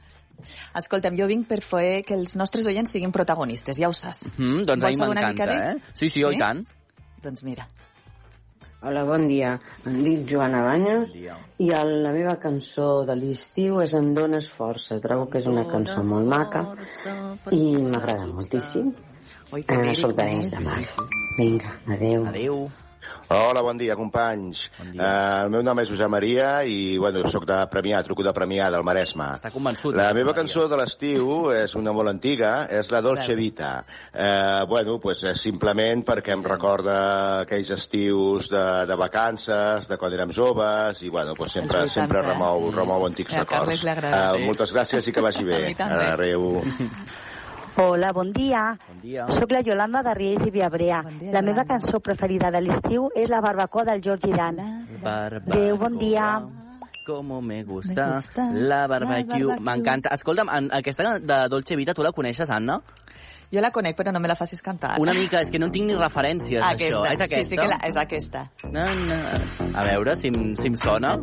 [0.78, 4.28] Escolta'm, jo vinc per fer que els nostres oients siguin protagonistes, ja ho saps.
[4.38, 5.96] Mm, doncs a Vols mi una mica m'encanta, eh?
[6.00, 6.40] Sí, sí, oh, i Sí?
[6.46, 6.62] tant.
[7.24, 7.66] Doncs mira.
[8.80, 9.58] Hola, bon dia.
[9.90, 15.02] Em dic Joana Banyos i el, la meva cançó de l'estiu és Em dones força.
[15.04, 16.62] Trobo que és una cançó molt maca
[17.52, 18.94] i m'agrada moltíssim.
[19.52, 20.80] Ui, que eh, Soc d'Arenys de Mar.
[21.42, 22.30] Vinga, adeu.
[22.32, 22.62] Adeu.
[23.30, 24.64] Hola, bon dia, companys.
[24.80, 25.06] Bon dia.
[25.06, 28.72] Uh, el meu nom és Josep Maria i, bueno, sóc de Premià, truco de Premià,
[28.74, 29.28] del Maresme.
[29.38, 29.94] Està convençut.
[29.94, 30.40] La meva Maria.
[30.42, 33.38] cançó de l'estiu és una molt antiga, és la Dolce.
[33.38, 33.84] Vita.
[34.10, 36.98] Eh, bueno, pues és simplement perquè em recorda
[37.46, 42.02] aquells estius de, de vacances, de quan érem joves, i, bueno, pues sempre, Els 80,
[42.02, 42.28] sempre eh?
[42.34, 43.86] remou, remou antics records.
[43.86, 44.46] Eh, sí.
[44.50, 45.64] moltes gràcies i que vagi bé.
[45.78, 46.64] Adéu.
[47.78, 48.78] Hola, bon dia.
[48.88, 49.26] Bon dia.
[49.32, 51.04] Soc la Yolanda de Riells i Viabrea.
[51.20, 54.60] dia, la meva cançó preferida de l'estiu és la barbacoa del George Dan.
[55.04, 56.42] Adéu, bon dia.
[57.06, 59.60] Como me gusta, Me gusta la barbecue.
[59.60, 60.10] M'encanta.
[60.14, 62.82] Escolta'm, en aquesta de Dolce Vita, tu la coneixes, Anna?
[63.52, 65.00] Jo la conec, però no me la facis cantar.
[65.00, 67.06] Una mica, és que no en tinc ni referències, Aquesta, això.
[67.08, 67.38] És aquesta?
[67.38, 68.52] sí, sí que la, és aquesta.
[68.64, 69.74] No, no.
[69.74, 71.18] A veure si, si em sona.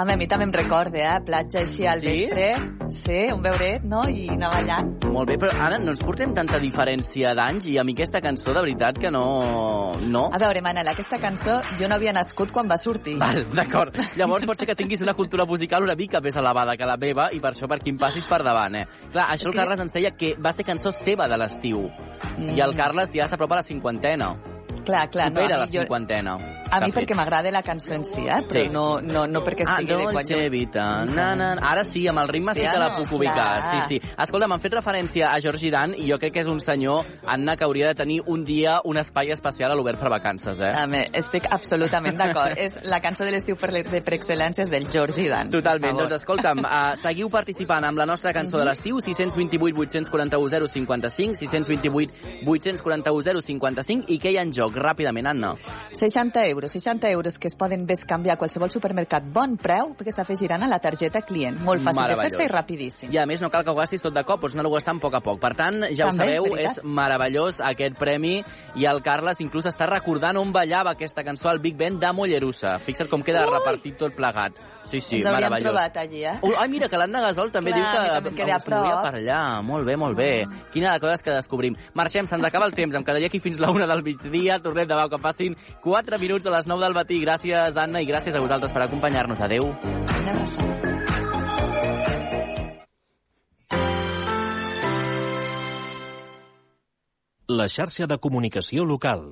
[0.00, 1.16] Home, a mi també em recorda, eh?
[1.26, 2.06] Platja així al Sí?
[2.08, 2.46] vespre,
[2.90, 4.00] sí, un beuret, no?
[4.08, 4.92] I anar ballant.
[5.12, 8.54] Molt bé, però ara no ens portem tanta diferència d'anys i a mi aquesta cançó,
[8.54, 9.92] de veritat, que no...
[10.00, 10.22] No?
[10.32, 13.18] A veure, Manel, aquesta cançó jo no havia nascut quan va sortir.
[13.20, 13.98] Val, d'acord.
[14.16, 17.28] Llavors pot ser que tinguis una cultura musical una mica més elevada que la meva
[17.36, 18.86] i per això per em passis per davant, eh?
[19.12, 21.90] Clar, això el que- Carles ens deia que va ser cançó seva de l'estiu.
[22.38, 22.56] Mm.
[22.56, 24.32] I el Carles ja s'apropa a la cinquantena.
[24.90, 26.32] Clar, clar, no, Supera a la mi, cinquantena.
[26.70, 28.40] a mi perquè m'agrada la cançó en si, eh?
[28.48, 28.68] Però Sí.
[28.68, 30.38] no, no, no perquè Ah, estigui de quan jo...
[30.50, 31.04] Vita.
[31.06, 31.68] Na, na, na.
[31.70, 32.96] Ara sí, amb el ritme sí, Sí, que la no?
[33.04, 33.60] puc ubicar.
[33.60, 33.70] Clar.
[33.86, 34.10] Sí, sí.
[34.18, 37.56] Escolta, m'han fet referència a Georgi Dan i jo crec que és un senyor, Anna,
[37.56, 40.72] que hauria de tenir un dia un espai especial a l'Obert per vacances, eh?
[40.82, 42.56] Home, estic absolutament d'acord.
[42.58, 45.50] és la cançó de l'estiu per, de per excel·lència és del George Dan.
[45.50, 45.96] Totalment.
[45.98, 52.44] Doncs escolta'm, uh, seguiu participant amb la nostra cançó de l'estiu, 628 841 055, 628
[52.46, 54.74] 841 055, i què hi ha en joc?
[54.80, 55.54] Ràpidament, Anna.
[55.92, 60.62] 60 euros, 60 euros que es poden bescanviar a qualsevol supermercat bon preu perquè s'afegiran
[60.64, 61.58] a la targeta client.
[61.66, 63.12] Molt fàcil de fer-se i rapidíssim.
[63.12, 65.04] I a més no cal que ho gastis tot de cop, pots anar-ho gastant a
[65.04, 65.40] poc a poc.
[65.40, 66.78] Per tant, ja ho També, sabeu, veritat.
[66.78, 68.38] és meravellós aquest premi
[68.76, 72.78] i el Carles inclús està recordant on ballava aquesta cançó al Big Ben de Mollerussa.
[72.78, 73.52] Fixa't com queda Ui!
[73.54, 74.54] repartit tot plegat.
[74.90, 75.62] Sí, sí, Ens meravellós.
[75.62, 76.32] trobat allí, eh?
[76.42, 77.80] Uh, ai, mira, que l'Anna Gasol també Clar,
[78.24, 79.62] diu que a us movia per allà.
[79.62, 80.30] Molt bé, molt bé.
[80.72, 81.76] Quina de coses que descobrim.
[81.94, 82.94] Marxem, se'ns acaba el temps.
[82.98, 84.58] Em quedaria aquí fins la una del migdia.
[84.64, 87.20] Tornem demà que passin 4 minuts a les 9 del matí.
[87.24, 89.40] Gràcies, Anna, i gràcies a vosaltres per acompanyar-nos.
[89.40, 89.72] Adéu.
[90.20, 90.80] Una abraçada.
[97.50, 99.24] La xarxa de comunicació local.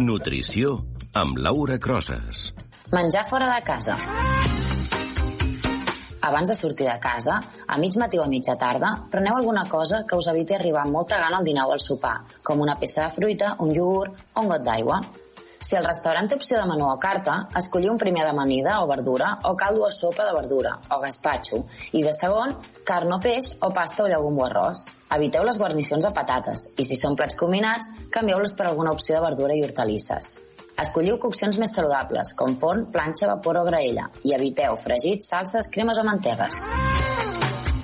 [0.00, 0.78] Nutrició
[1.12, 2.46] amb Laura Crosas.
[2.96, 3.98] Menjar fora de casa.
[6.22, 10.04] Abans de sortir de casa, a mig matí o a mitja tarda, preneu alguna cosa
[10.06, 13.08] que us eviti arribar amb molta gana al dinar o al sopar, com una peça
[13.08, 15.00] de fruita, un iogurt o un got d'aigua.
[15.62, 19.32] Si el restaurant té opció de menú o carta, escolliu un primer d'amanida o verdura
[19.50, 21.62] o caldo o sopa de verdura o gaspatxo
[21.98, 22.54] i de segon,
[22.86, 24.86] carn o peix o pasta o llegum o arròs.
[25.18, 29.26] Eviteu les guarnicions de patates i si són plats combinats, canvieu-los per alguna opció de
[29.26, 30.36] verdura i hortalisses.
[30.82, 36.00] Escolliu coccions més saludables, com forn, planxa, vapor o graella, i eviteu fregits, salses, cremes
[36.00, 36.56] o mantegues.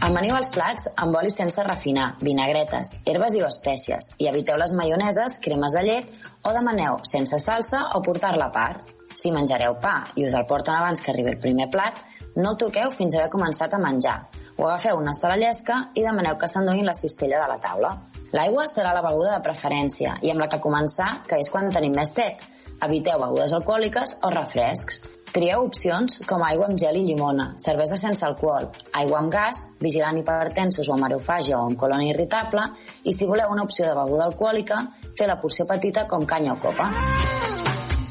[0.08, 4.74] Amaniu els plats amb oli sense refinar, vinagretes, herbes i o espècies, i eviteu les
[4.74, 6.10] maioneses, cremes de llet
[6.42, 8.90] o demaneu sense salsa o portar-la a part.
[9.14, 12.02] Si menjareu pa i us el porten abans que arribi el primer plat,
[12.34, 14.18] no el toqueu fins a haver començat a menjar.
[14.58, 17.94] O agafeu una sola llesca i demaneu que s'enduguin la cistella de la taula.
[18.34, 21.94] L'aigua serà la beguda de preferència i amb la que començar, que és quan tenim
[21.94, 22.42] més set.
[22.78, 25.00] Eviteu begudes alcohòliques o refrescs.
[25.28, 30.16] Trieu opcions com aigua amb gel i llimona, cervesa sense alcohol, aigua amb gas, vigilant
[30.20, 32.62] hipertensos o amb aerofàgia o amb colònia irritable,
[33.04, 34.78] i si voleu una opció de beguda alcohòlica,
[35.18, 36.86] fer la porció petita com canya o copa.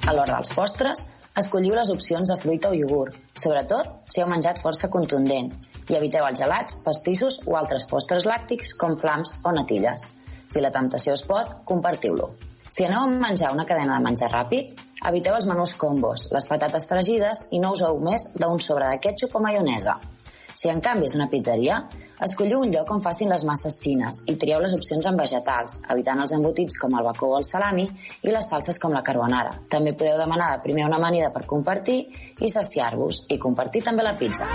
[0.07, 1.05] A l'hora dels postres,
[1.41, 5.49] escolliu les opcions de fruita o iogurt, sobretot si heu menjat força contundent,
[5.88, 10.05] i eviteu els gelats, pastissos o altres postres làctics com flams o natilles.
[10.51, 12.46] Si la temptació es pot, compartiu-lo.
[12.78, 14.75] Si aneu a menjar una cadena de menjar ràpid,
[15.09, 19.34] eviteu els menús combos, les patates fregides i no useu més d'un sobre de ketchup
[19.39, 19.95] o maionesa.
[20.53, 21.80] Si en canvi és una pizzeria,
[22.21, 26.21] escolliu un lloc on facin les masses fines i trieu les opcions amb vegetals, evitant
[26.21, 27.88] els embotits com el bacó o el salami
[28.21, 29.55] i les salses com la carbonara.
[29.73, 31.97] També podeu demanar de primer una amanida per compartir
[32.38, 34.51] i saciar-vos i compartir també la pizza.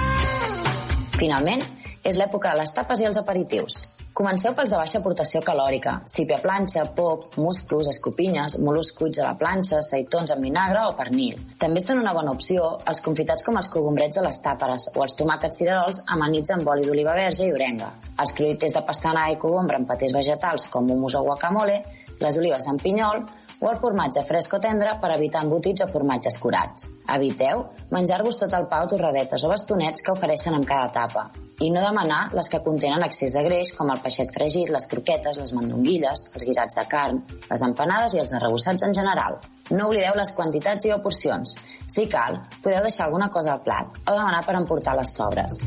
[1.18, 1.66] Finalment,
[2.06, 3.82] és l'època de les tapes i els aperitius.
[4.12, 9.38] Comenceu pels de baixa aportació calòrica, sípia planxa, pop, musclos, escopinyes, mol·luscs cuits a la
[9.40, 11.38] planxa, seitons amb vinagre o pernil.
[11.62, 15.16] També són una bona opció els confitats com els cogombrets a les tàperes o els
[15.16, 17.88] tomàquets cirerols amanits amb oli d'oliva verge i orenga.
[18.20, 21.80] Els cruïtes de pastana i cogombre amb patés vegetals com hummus o guacamole,
[22.20, 23.24] les olives amb pinyol
[23.62, 26.88] o el formatge fresc o tendre per evitar embotits o formatges curats.
[27.14, 27.62] Eviteu
[27.94, 31.28] menjar-vos tot el pa o torradetes o bastonets que ofereixen amb cada tapa.
[31.62, 35.38] I no demanar les que contenen excés de greix com el peixet fregit, les croquetes,
[35.38, 39.38] les mandonguilles, els guisats de carn, les empanades i els arrebossats en general.
[39.70, 41.54] No oblideu les quantitats i o porcions.
[41.86, 45.62] Si cal, podeu deixar alguna cosa al plat o demanar per emportar les sobres.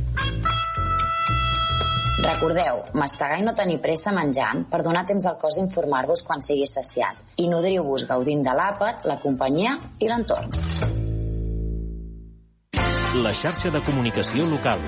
[2.24, 6.68] Recordeu, mastegar i no tenir pressa menjant per donar temps al cos d'informar-vos quan sigui
[6.70, 10.56] saciat i nodriu-vos gaudint de l'àpat, la companyia i l'entorn.
[13.26, 14.82] La xarxa de comunicació local.